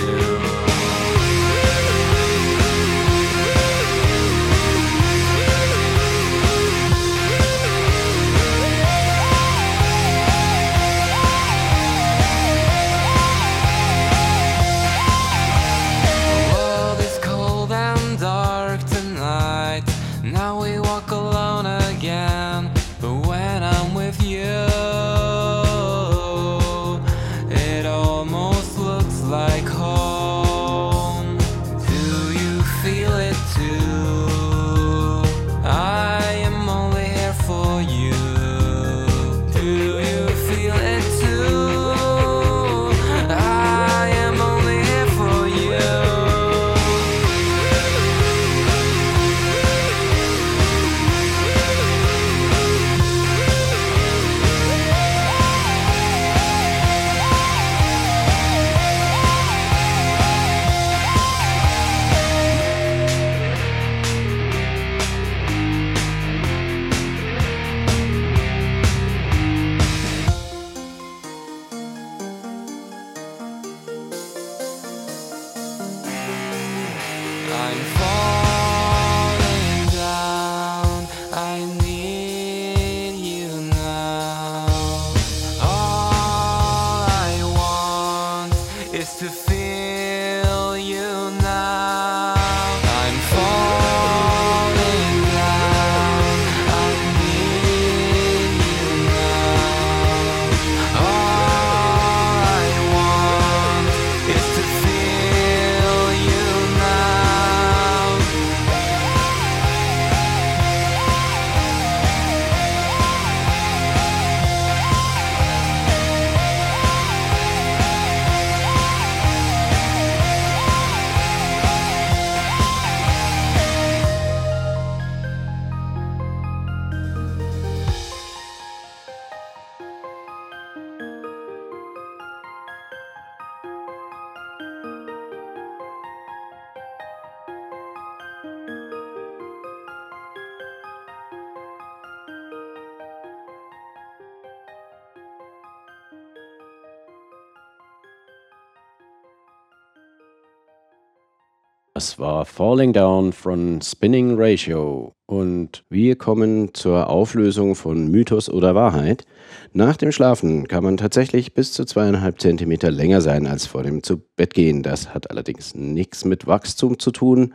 Das 151.98 152.20
war 152.20 152.44
Falling 152.44 152.92
Down 152.92 153.32
von 153.32 153.80
Spinning 153.82 154.36
Ratio. 154.38 155.14
Und 155.28 155.86
wir 155.90 156.18
kommen 156.18 156.74
zur 156.74 157.10
Auflösung 157.10 157.74
von 157.74 158.12
Mythos 158.12 158.50
oder 158.50 158.76
Wahrheit. 158.76 159.24
Nach 159.72 159.96
dem 159.96 160.12
Schlafen 160.12 160.68
kann 160.68 160.84
man 160.84 160.98
tatsächlich 160.98 161.54
bis 161.54 161.72
zu 161.72 161.86
zweieinhalb 161.86 162.42
Zentimeter 162.42 162.92
länger 162.92 163.22
sein 163.22 163.48
als 163.48 163.66
vor 163.66 163.84
dem 163.84 164.04
Zubettgehen. 164.04 164.84
Das 164.84 165.14
hat 165.14 165.32
allerdings 165.32 165.74
nichts 165.74 166.26
mit 166.26 166.48
Wachstum 166.48 167.00
zu 167.00 167.12
tun, 167.12 167.54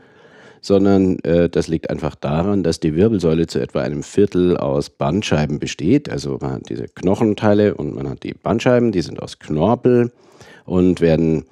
sondern 0.63 1.19
äh, 1.19 1.51
das 1.51 1.69
liegt 1.69 1.91
einfach 1.91 2.15
daran, 2.15 2.63
dass 2.63 2.81
die 2.81 2.95
Wirbelsäule 2.95 3.47
zu 3.47 3.61
etwa 3.61 3.83
einem 3.83 4.03
Viertel 4.03 4.57
aus 4.57 4.89
Bandscheiben 4.89 5.59
besteht. 5.59 6.09
Also 6.09 6.39
man 6.41 6.53
hat 6.53 6.71
diese 6.71 6.87
Knochenteile 6.89 7.75
und 7.75 7.95
man 7.95 8.09
hat 8.09 8.23
die 8.23 8.33
Bandscheiben, 8.33 8.91
die 8.91 9.03
sind 9.03 9.21
aus 9.21 9.39
Knorpel 9.39 10.11
und 10.65 11.03
werden 11.03 11.45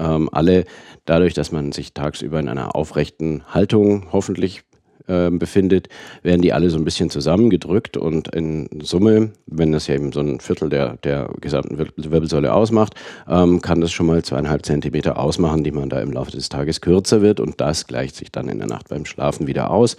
ähm, 0.00 0.28
alle 0.32 0.64
dadurch, 1.10 1.34
dass 1.34 1.50
man 1.50 1.72
sich 1.72 1.92
tagsüber 1.92 2.38
in 2.38 2.48
einer 2.48 2.76
aufrechten 2.76 3.42
Haltung 3.48 4.06
hoffentlich 4.12 4.62
äh, 5.08 5.28
befindet, 5.28 5.88
werden 6.22 6.40
die 6.40 6.52
alle 6.52 6.70
so 6.70 6.78
ein 6.78 6.84
bisschen 6.84 7.10
zusammengedrückt 7.10 7.96
und 7.96 8.28
in 8.32 8.68
Summe, 8.80 9.32
wenn 9.46 9.72
das 9.72 9.88
ja 9.88 9.96
eben 9.96 10.12
so 10.12 10.20
ein 10.20 10.38
Viertel 10.38 10.68
der, 10.68 10.98
der 10.98 11.28
gesamten 11.40 11.78
Wir- 11.78 11.88
Wirbelsäule 11.96 12.54
ausmacht, 12.54 12.94
ähm, 13.28 13.60
kann 13.60 13.80
das 13.80 13.90
schon 13.90 14.06
mal 14.06 14.22
zweieinhalb 14.22 14.64
Zentimeter 14.64 15.18
ausmachen, 15.18 15.64
die 15.64 15.72
man 15.72 15.88
da 15.88 16.00
im 16.00 16.12
Laufe 16.12 16.30
des 16.30 16.48
Tages 16.48 16.80
kürzer 16.80 17.22
wird 17.22 17.40
und 17.40 17.60
das 17.60 17.88
gleicht 17.88 18.14
sich 18.14 18.30
dann 18.30 18.48
in 18.48 18.58
der 18.58 18.68
Nacht 18.68 18.88
beim 18.88 19.04
Schlafen 19.04 19.48
wieder 19.48 19.72
aus. 19.72 19.96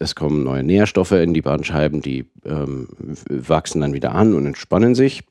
Es 0.00 0.16
kommen 0.16 0.42
neue 0.42 0.64
Nährstoffe 0.64 1.12
in 1.12 1.34
die 1.34 1.42
Bandscheiben, 1.42 2.02
die 2.02 2.26
ähm, 2.44 2.88
wachsen 3.28 3.80
dann 3.80 3.92
wieder 3.92 4.12
an 4.12 4.34
und 4.34 4.44
entspannen 4.44 4.96
sich 4.96 5.22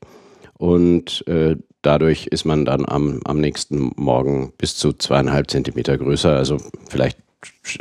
und 0.58 1.26
äh, 1.26 1.56
dadurch 1.82 2.26
ist 2.26 2.44
man 2.44 2.64
dann 2.64 2.84
am, 2.86 3.20
am 3.24 3.40
nächsten 3.40 3.92
Morgen 3.96 4.52
bis 4.58 4.76
zu 4.76 4.92
zweieinhalb 4.92 5.50
Zentimeter 5.50 5.96
größer. 5.96 6.36
Also 6.36 6.58
vielleicht 6.88 7.18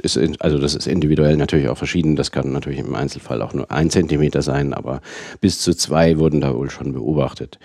ist, 0.03 0.17
also 0.39 0.59
das 0.59 0.75
ist 0.75 0.87
individuell 0.87 1.35
natürlich 1.37 1.67
auch 1.69 1.77
verschieden. 1.77 2.15
Das 2.15 2.31
kann 2.31 2.51
natürlich 2.51 2.79
im 2.79 2.95
Einzelfall 2.95 3.41
auch 3.41 3.53
nur 3.53 3.71
ein 3.71 3.89
Zentimeter 3.89 4.41
sein, 4.41 4.73
aber 4.73 5.01
bis 5.41 5.59
zu 5.59 5.73
zwei 5.73 6.19
wurden 6.19 6.41
da 6.41 6.55
wohl 6.55 6.69
schon 6.69 6.93
beobachtet. 6.93 7.59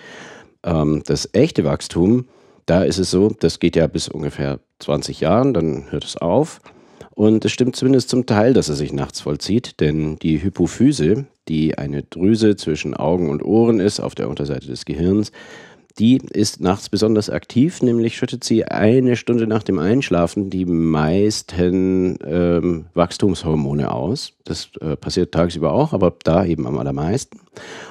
Ähm, 0.62 1.02
das 1.06 1.28
echte 1.34 1.64
Wachstum, 1.64 2.26
da 2.66 2.82
ist 2.82 2.98
es 2.98 3.10
so, 3.10 3.30
das 3.38 3.58
geht 3.58 3.76
ja 3.76 3.86
bis 3.86 4.08
ungefähr 4.08 4.60
20 4.78 5.20
Jahren, 5.20 5.52
dann 5.52 5.90
hört 5.90 6.04
es 6.04 6.16
auf. 6.16 6.60
Und 7.14 7.44
es 7.44 7.52
stimmt 7.52 7.76
zumindest 7.76 8.08
zum 8.08 8.26
Teil, 8.26 8.54
dass 8.54 8.68
er 8.68 8.74
sich 8.74 8.92
nachts 8.92 9.20
vollzieht, 9.20 9.80
denn 9.80 10.16
die 10.16 10.42
Hypophyse, 10.42 11.26
die 11.48 11.76
eine 11.76 12.02
Drüse 12.02 12.56
zwischen 12.56 12.94
Augen 12.94 13.28
und 13.28 13.42
Ohren 13.42 13.80
ist 13.80 14.00
auf 14.00 14.14
der 14.14 14.28
Unterseite 14.28 14.66
des 14.66 14.84
Gehirns, 14.86 15.30
die 15.98 16.16
ist 16.16 16.60
nachts 16.60 16.88
besonders 16.88 17.28
aktiv, 17.28 17.82
nämlich 17.82 18.16
schüttet 18.16 18.44
sie 18.44 18.64
eine 18.64 19.16
Stunde 19.16 19.46
nach 19.46 19.62
dem 19.62 19.78
Einschlafen 19.78 20.48
die 20.48 20.64
meisten 20.64 22.18
ähm, 22.24 22.86
Wachstumshormone 22.94 23.92
aus. 23.92 24.32
Das 24.44 24.70
äh, 24.80 24.96
passiert 24.96 25.32
tagsüber 25.32 25.72
auch, 25.72 25.92
aber 25.92 26.14
da 26.24 26.44
eben 26.44 26.66
am 26.66 26.78
allermeisten. 26.78 27.40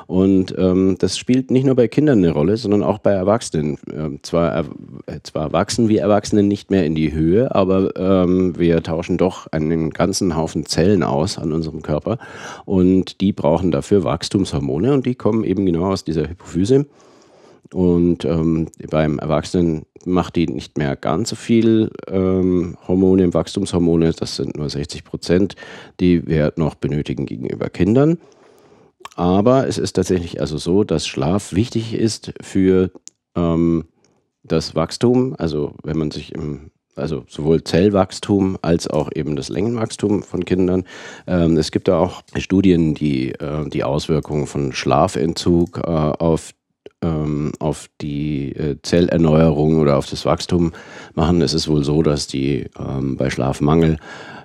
Und 0.08 0.56
ähm, 0.58 0.96
das 1.00 1.18
spielt 1.18 1.52
nicht 1.52 1.66
nur 1.66 1.76
bei 1.76 1.88
Kindern 1.88 2.18
eine 2.18 2.32
Rolle, 2.32 2.58
sondern 2.58 2.82
auch 2.82 2.98
bei 2.98 3.12
Erwachsenen. 3.12 3.78
Ähm, 3.94 4.20
zwar, 4.24 4.66
äh, 5.06 5.20
zwar 5.22 5.54
wachsen 5.54 5.88
wir 5.88 6.02
Erwachsenen 6.02 6.48
nicht 6.48 6.72
mehr 6.72 6.86
in 6.86 6.96
die 6.96 7.14
Höhe, 7.14 7.54
aber 7.54 7.96
ähm, 7.96 8.58
wir 8.58 8.82
tauschen 8.82 9.18
doch 9.18 9.48
einen 9.48 9.92
ganzen 9.92 10.36
Haufen 10.36 10.66
Zellen 10.66 11.04
aus 11.04 11.38
an 11.38 11.54
unserem 11.54 11.84
Körper 11.84 12.18
und 12.66 13.22
die 13.22 13.32
brauchen 13.32 13.70
dafür 13.70 14.04
Wachstumshormone 14.04 14.92
und 14.92 15.06
die 15.06 15.16
kommen 15.16 15.44
eben 15.44 15.66
genau 15.68 15.92
aus 15.92 16.04
dieser 16.04 16.28
Hypophyse. 16.28 16.88
Und 17.74 18.26
ähm, 18.26 18.68
beim 18.90 19.20
Erwachsenen 19.20 19.86
macht 20.06 20.36
die 20.36 20.48
nicht 20.48 20.78
mehr 20.78 20.96
ganz 20.96 21.30
so 21.30 21.36
viel 21.36 21.90
ähm, 22.08 22.78
Hormone, 22.88 23.34
Wachstumshormone, 23.34 24.12
das 24.12 24.36
sind 24.36 24.58
nur 24.58 24.70
60 24.70 25.04
Prozent, 25.04 25.56
die 26.00 26.28
wir 26.28 26.54
noch 26.58 26.76
benötigen 26.76 27.26
gegenüber 27.26 27.70
Kindern. 27.70 28.18
Aber 29.16 29.68
es 29.68 29.78
ist 29.78 29.94
tatsächlich 29.94 30.42
also 30.42 30.58
so, 30.58 30.84
dass 30.84 31.08
Schlaf 31.08 31.54
wichtig 31.54 31.94
ist 31.94 32.34
für 32.42 32.92
ähm, 33.36 33.86
das 34.44 34.76
Wachstum, 34.76 35.36
also 35.38 35.76
wenn 35.84 35.98
man 35.98 36.12
sich 36.12 36.34
im 36.34 36.72
also 36.98 37.24
sowohl 37.30 37.64
Zellwachstum 37.64 38.58
als 38.62 38.90
auch 38.90 39.10
eben 39.16 39.38
das 39.38 39.48
Längenwachstum 39.48 40.24
von 40.24 40.44
Kindern. 40.44 40.84
Ähm, 41.26 41.56
es 41.58 41.72
gibt 41.72 41.88
da 41.88 41.98
auch 41.98 42.22
Studien, 42.36 42.96
die 42.96 43.32
äh, 43.32 43.68
die 43.70 43.86
Auswirkungen 43.86 44.46
von 44.46 44.74
Schlafentzug 44.74 45.78
äh, 45.78 45.90
auf 45.90 46.52
ähm, 47.02 47.52
auf 47.60 47.90
die 48.02 48.52
äh, 48.54 48.78
Zellerneuerung 48.82 49.80
oder 49.80 49.98
auf 49.98 50.10
das 50.10 50.26
Wachstum 50.26 50.72
machen. 51.14 51.42
Es 51.42 51.54
ist 51.54 51.68
wohl 51.68 51.84
so, 51.84 52.04
dass 52.04 52.28
die 52.28 52.68
ähm, 52.80 53.18
bei 53.18 53.30
Schlafmangel 53.30 53.98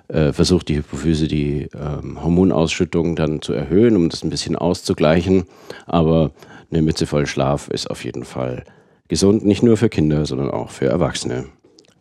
äh, 0.07 0.31
versucht 0.31 0.69
die 0.69 0.77
Hypophyse 0.77 1.27
die 1.27 1.67
ähm, 1.75 2.23
Hormonausschüttung 2.23 3.15
dann 3.15 3.41
zu 3.41 3.53
erhöhen, 3.53 3.95
um 3.95 4.09
das 4.09 4.23
ein 4.23 4.29
bisschen 4.29 4.55
auszugleichen. 4.55 5.45
Aber 5.85 6.31
eine 6.71 6.81
Mütze 6.81 7.05
voll 7.05 7.27
Schlaf 7.27 7.67
ist 7.67 7.89
auf 7.89 8.03
jeden 8.03 8.23
Fall 8.23 8.63
gesund, 9.07 9.45
nicht 9.45 9.63
nur 9.63 9.77
für 9.77 9.89
Kinder, 9.89 10.25
sondern 10.25 10.51
auch 10.51 10.69
für 10.69 10.87
Erwachsene. 10.87 11.45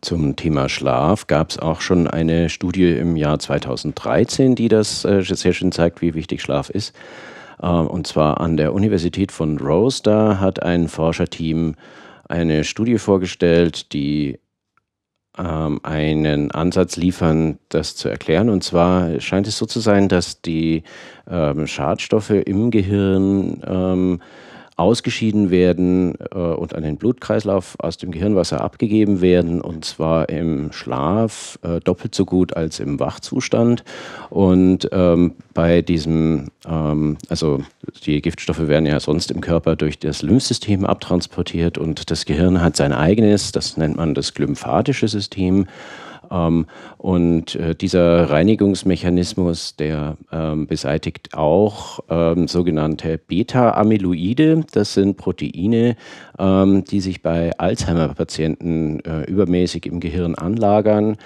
Zum 0.03 0.37
Thema 0.37 0.69
Schlaf 0.69 1.27
gab 1.27 1.51
es 1.51 1.59
auch 1.59 1.81
schon 1.81 2.07
eine 2.07 2.49
Studie 2.49 2.93
im 2.93 3.17
Jahr 3.17 3.39
2013, 3.39 4.55
die 4.55 4.69
das 4.69 5.05
äh, 5.05 5.23
sehr 5.23 5.53
schön 5.53 5.73
zeigt, 5.73 6.01
wie 6.01 6.15
wichtig 6.15 6.43
Schlaf 6.43 6.71
ist. 6.71 6.95
Äh, 7.61 7.67
und 7.67 8.07
zwar 8.07 8.41
an 8.41 8.57
der 8.57 8.73
Universität 8.73 9.33
von 9.33 9.59
Rose. 9.59 10.03
Da 10.03 10.39
hat 10.41 10.63
ein 10.63 10.89
Forscherteam 10.89 11.75
eine 12.29 12.65
Studie 12.65 12.99
vorgestellt, 12.99 13.93
die 13.93 14.39
ähm, 15.39 15.81
einen 15.83 16.51
Ansatz 16.51 16.97
liefern, 16.97 17.59
das 17.69 17.97
zu 17.97 18.09
erklären. 18.09 18.49
Und 18.49 18.65
zwar 18.65 19.21
scheint 19.21 19.47
es 19.47 19.59
so 19.59 19.67
zu 19.67 19.81
sein, 19.81 20.09
dass 20.09 20.41
die 20.41 20.83
ähm, 21.31 21.67
Schadstoffe 21.67 22.31
im 22.31 22.71
Gehirn 22.71 23.63
ähm, 23.67 24.21
ausgeschieden 24.77 25.51
werden 25.51 26.15
äh, 26.33 26.39
und 26.39 26.75
an 26.75 26.83
den 26.83 26.99
Blutkreislauf 26.99 27.77
aus 27.79 27.97
dem 27.97 28.11
Gehirnwasser 28.11 28.61
abgegeben 28.61 29.23
werden, 29.23 29.63
und 29.63 29.87
zwar 29.87 30.29
im 30.29 30.71
Schlaf 30.71 31.59
äh, 31.63 31.81
doppelt 31.81 32.15
so 32.15 32.27
gut 32.27 32.55
als 32.57 32.79
im 32.79 33.01
Wachzustand. 33.01 33.85
Und 34.29 34.89
ähm, 34.93 35.33
bei 35.55 35.81
diesem, 35.81 36.49
ähm, 36.69 37.17
also 37.31 37.63
die 38.05 38.21
Giftstoffe 38.21 38.69
werden 38.69 38.85
ja 38.85 39.01
sonst 39.01 39.31
im 39.31 39.41
Körper 39.41 39.77
durch 39.77 39.99
das 39.99 40.21
Lymphsystem 40.21 40.85
abtransportiert 40.85 41.79
und 41.79 42.11
das 42.11 42.27
Gehirn 42.27 42.63
hat 42.63 42.77
sein 42.77 42.93
eigenes, 42.93 43.53
das 43.53 43.79
nennt 43.79 43.97
man 43.97 44.15
das 44.15 44.35
glymphatische 44.35 45.09
System. 45.09 45.67
Ähm, 46.31 46.67
und 46.99 47.55
äh, 47.55 47.75
dieser 47.75 48.31
Reinigungsmechanismus, 48.31 49.77
der 49.77 50.17
ähm, 50.33 50.67
beseitigt 50.67 51.35
auch 51.35 52.01
ähm, 52.09 52.49
sogenannte 52.49 53.19
Beta-Amyloide. 53.19 54.65
Das 54.73 54.95
sind 54.95 55.17
Proteine, 55.17 55.97
die 56.39 57.01
sich 57.01 57.23
bei 57.23 57.59
Alzheimer-Patienten 57.59 59.01
äh, 59.01 59.23
übermäßig 59.23 59.87
im 59.87 60.01
Gehirn 60.01 60.35
anlagern. 60.35 61.17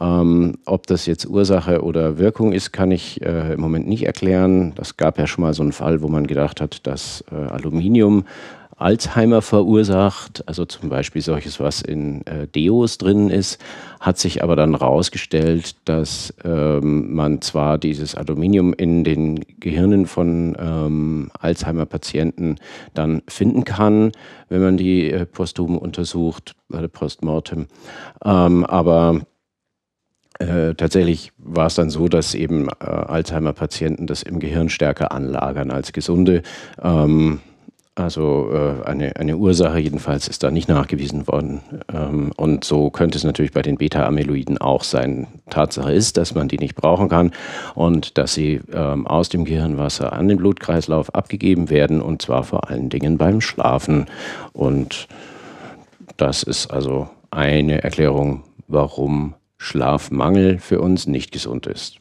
Ähm, 0.00 0.58
ob 0.64 0.86
das 0.86 1.06
jetzt 1.06 1.26
Ursache 1.26 1.82
oder 1.82 2.18
Wirkung 2.18 2.52
ist, 2.52 2.72
kann 2.72 2.92
ich 2.92 3.20
äh, 3.22 3.54
im 3.54 3.60
Moment 3.60 3.88
nicht 3.88 4.06
erklären. 4.06 4.72
Das 4.76 4.96
gab 4.96 5.18
ja 5.18 5.26
schon 5.26 5.42
mal 5.42 5.54
so 5.54 5.62
einen 5.62 5.72
Fall, 5.72 6.02
wo 6.02 6.08
man 6.08 6.26
gedacht 6.26 6.60
hat, 6.60 6.86
dass 6.86 7.24
äh, 7.32 7.34
Aluminium 7.34 8.24
Alzheimer 8.78 9.42
verursacht, 9.42 10.46
also 10.46 10.64
zum 10.64 10.88
Beispiel 10.88 11.20
solches, 11.20 11.58
was 11.58 11.82
in 11.82 12.24
äh, 12.26 12.46
Deos 12.46 12.96
drin 12.96 13.28
ist, 13.28 13.60
hat 13.98 14.18
sich 14.18 14.42
aber 14.42 14.54
dann 14.54 14.78
herausgestellt, 14.78 15.76
dass 15.84 16.32
ähm, 16.44 17.12
man 17.14 17.42
zwar 17.42 17.76
dieses 17.76 18.14
Aluminium 18.14 18.72
in 18.72 19.02
den 19.02 19.44
Gehirnen 19.58 20.06
von 20.06 20.56
ähm, 20.58 21.30
Alzheimer-Patienten 21.40 22.56
dann 22.94 23.22
finden 23.28 23.64
kann, 23.64 24.12
wenn 24.48 24.62
man 24.62 24.76
die 24.76 25.10
äh, 25.10 25.26
posthum 25.26 25.76
untersucht, 25.76 26.54
äh, 26.72 26.86
postmortem, 26.88 27.66
ähm, 28.24 28.64
aber 28.64 29.22
äh, 30.38 30.74
tatsächlich 30.74 31.32
war 31.38 31.66
es 31.66 31.74
dann 31.74 31.90
so, 31.90 32.06
dass 32.06 32.34
eben 32.34 32.68
äh, 32.68 32.84
Alzheimer-Patienten 32.84 34.06
das 34.06 34.22
im 34.22 34.38
Gehirn 34.38 34.68
stärker 34.68 35.10
anlagern 35.10 35.72
als 35.72 35.92
gesunde. 35.92 36.42
Ähm, 36.80 37.40
also 37.98 38.50
äh, 38.52 38.86
eine, 38.86 39.16
eine 39.16 39.36
Ursache 39.36 39.78
jedenfalls 39.78 40.28
ist 40.28 40.42
da 40.42 40.50
nicht 40.50 40.68
nachgewiesen 40.68 41.26
worden. 41.26 41.60
Ähm, 41.92 42.32
und 42.36 42.64
so 42.64 42.90
könnte 42.90 43.18
es 43.18 43.24
natürlich 43.24 43.52
bei 43.52 43.62
den 43.62 43.76
Beta-Amyloiden 43.76 44.58
auch 44.58 44.84
sein. 44.84 45.26
Tatsache 45.50 45.92
ist, 45.92 46.16
dass 46.16 46.34
man 46.34 46.48
die 46.48 46.58
nicht 46.58 46.76
brauchen 46.76 47.08
kann 47.08 47.32
und 47.74 48.16
dass 48.16 48.34
sie 48.34 48.60
ähm, 48.72 49.06
aus 49.06 49.28
dem 49.28 49.44
Gehirnwasser 49.44 50.12
an 50.12 50.28
den 50.28 50.38
Blutkreislauf 50.38 51.14
abgegeben 51.14 51.70
werden 51.70 52.00
und 52.00 52.22
zwar 52.22 52.44
vor 52.44 52.70
allen 52.70 52.88
Dingen 52.88 53.18
beim 53.18 53.40
Schlafen. 53.40 54.06
Und 54.52 55.08
das 56.16 56.42
ist 56.42 56.70
also 56.70 57.08
eine 57.30 57.82
Erklärung, 57.82 58.44
warum 58.68 59.34
Schlafmangel 59.56 60.58
für 60.58 60.80
uns 60.80 61.06
nicht 61.06 61.32
gesund 61.32 61.66
ist. 61.66 61.96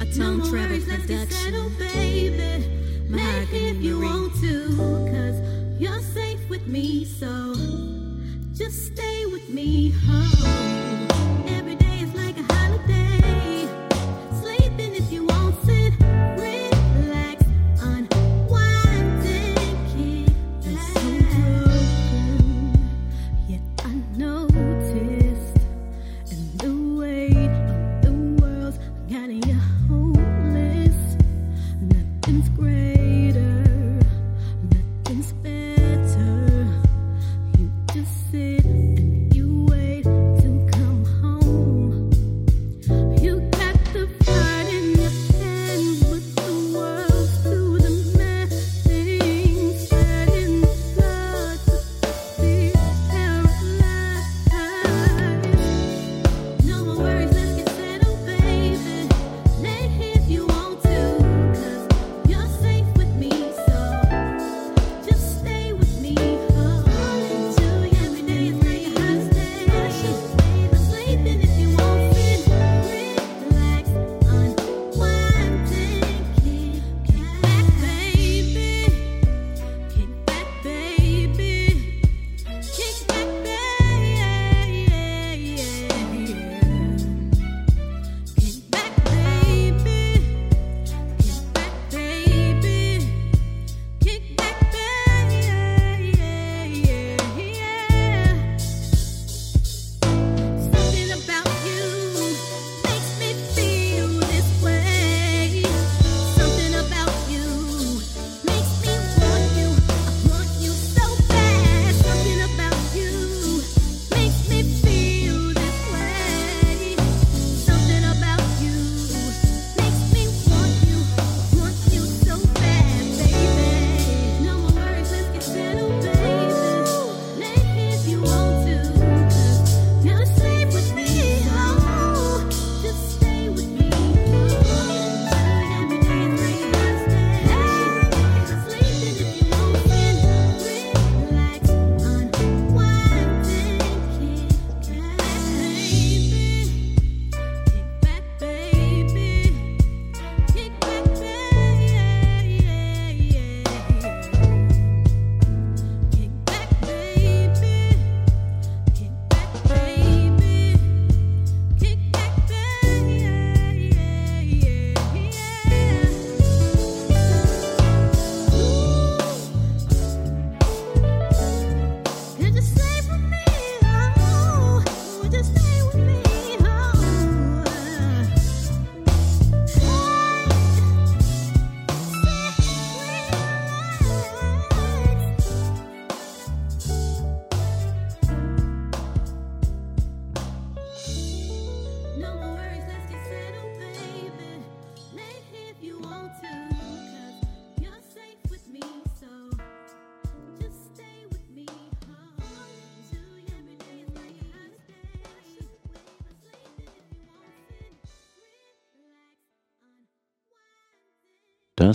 A 0.00 0.04
time 0.12 0.42
travel 0.42 0.80
production. 0.80 1.39
Hari 9.70 10.29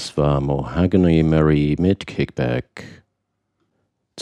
Das 0.06 0.16
war 0.18 0.40
Mahogany 0.40 1.24
Mary 1.24 1.76
mit 1.80 2.06
Kickback. 2.06 3.05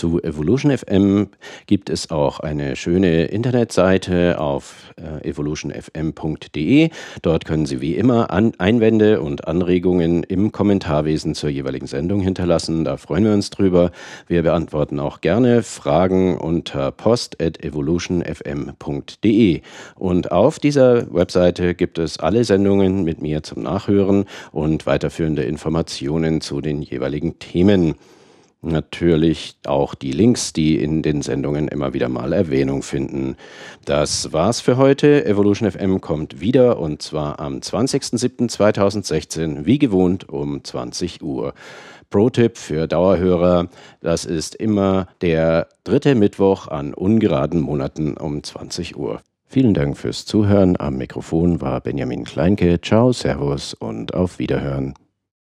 Zu 0.04 0.20
Evolution 0.22 0.78
FM 0.78 1.30
gibt 1.66 1.90
es 1.90 2.12
auch 2.12 2.42
eine 2.42 2.76
schöne 2.76 3.28
Internetseite 3.28 4.38
auf 4.38 4.94
äh, 4.98 5.30
evolutionfm.de. 5.30 6.90
Dort 7.22 7.46
können 7.46 7.66
Sie 7.66 7.80
wie 7.80 7.96
immer 7.96 8.30
An 8.30 8.52
Einwände 8.58 9.22
und 9.22 9.48
Anregungen 9.48 10.24
im 10.24 10.52
Kommentarwesen 10.52 11.36
zur 11.36 11.50
jeweiligen 11.50 11.88
Sendung 11.88 12.20
hinterlassen. 12.20 12.84
Da 12.84 12.98
freuen 12.98 13.24
wir 13.24 13.32
uns 13.32 13.50
drüber. 13.50 13.92
Wir 14.28 14.44
beantworten 14.44 15.00
auch 15.00 15.22
gerne 15.22 15.64
Fragen 15.64 16.38
unter 16.38 16.92
post.evolutionfm.de. 16.92 19.62
Und 19.96 20.34
auf 20.34 20.60
dieser 20.60 21.14
Webseite 21.14 21.76
gibt 21.76 21.98
es 21.98 22.20
alle 22.20 22.44
Sendungen 22.44 23.06
mit 23.06 23.22
mir 23.22 23.42
zum 23.42 23.64
Nachhören 23.64 24.26
und 24.52 24.86
weiterführende 24.86 25.44
Informationen 25.44 26.42
zu 26.42 26.60
den 26.60 26.82
jeweiligen 26.82 27.40
Themen 27.40 27.96
natürlich 28.64 29.58
auch 29.66 29.96
die 29.96 30.12
Links, 30.12 30.54
die 30.54 30.82
in 30.82 31.02
den 31.02 31.22
Sendungen 31.22 31.68
immer 31.68 31.94
wieder 31.94 32.10
mal 32.10 32.34
Erwähnung 32.34 32.82
finden. 32.82 33.36
Das 33.86 34.34
war's 34.34 34.62
für 34.62 34.78
heute. 34.78 35.26
Evolution 35.26 35.70
FM 35.70 36.02
kommt 36.02 36.40
wieder 36.40 36.80
und 36.80 37.02
zwar 37.02 37.40
am 37.40 37.58
20.07.2016, 37.58 39.66
wie 39.66 39.80
gewohnt 39.80 40.30
um 40.30 40.64
20 40.64 41.22
Uhr. 41.22 41.54
Pro-Tipp 42.10 42.58
für 42.58 42.88
Dauerhörer, 42.88 43.70
das 44.02 44.26
ist 44.26 44.54
immer 44.54 45.08
der 45.22 45.68
dritte 45.84 46.14
Mittwoch 46.14 46.68
an 46.68 46.94
ungeraden 46.94 47.60
Monaten 47.60 48.18
um 48.18 48.44
20 48.44 48.96
Uhr. 48.96 49.22
Vielen 49.48 49.74
Dank 49.74 49.98
fürs 49.98 50.26
Zuhören. 50.26 50.80
Am 50.80 50.98
Mikrofon 50.98 51.62
war 51.62 51.82
Benjamin 51.82 52.24
Kleinke. 52.24 52.80
Ciao, 52.82 53.14
Servus 53.14 53.74
und 53.74 54.14
auf 54.14 54.40
Wiederhören. 54.40 54.94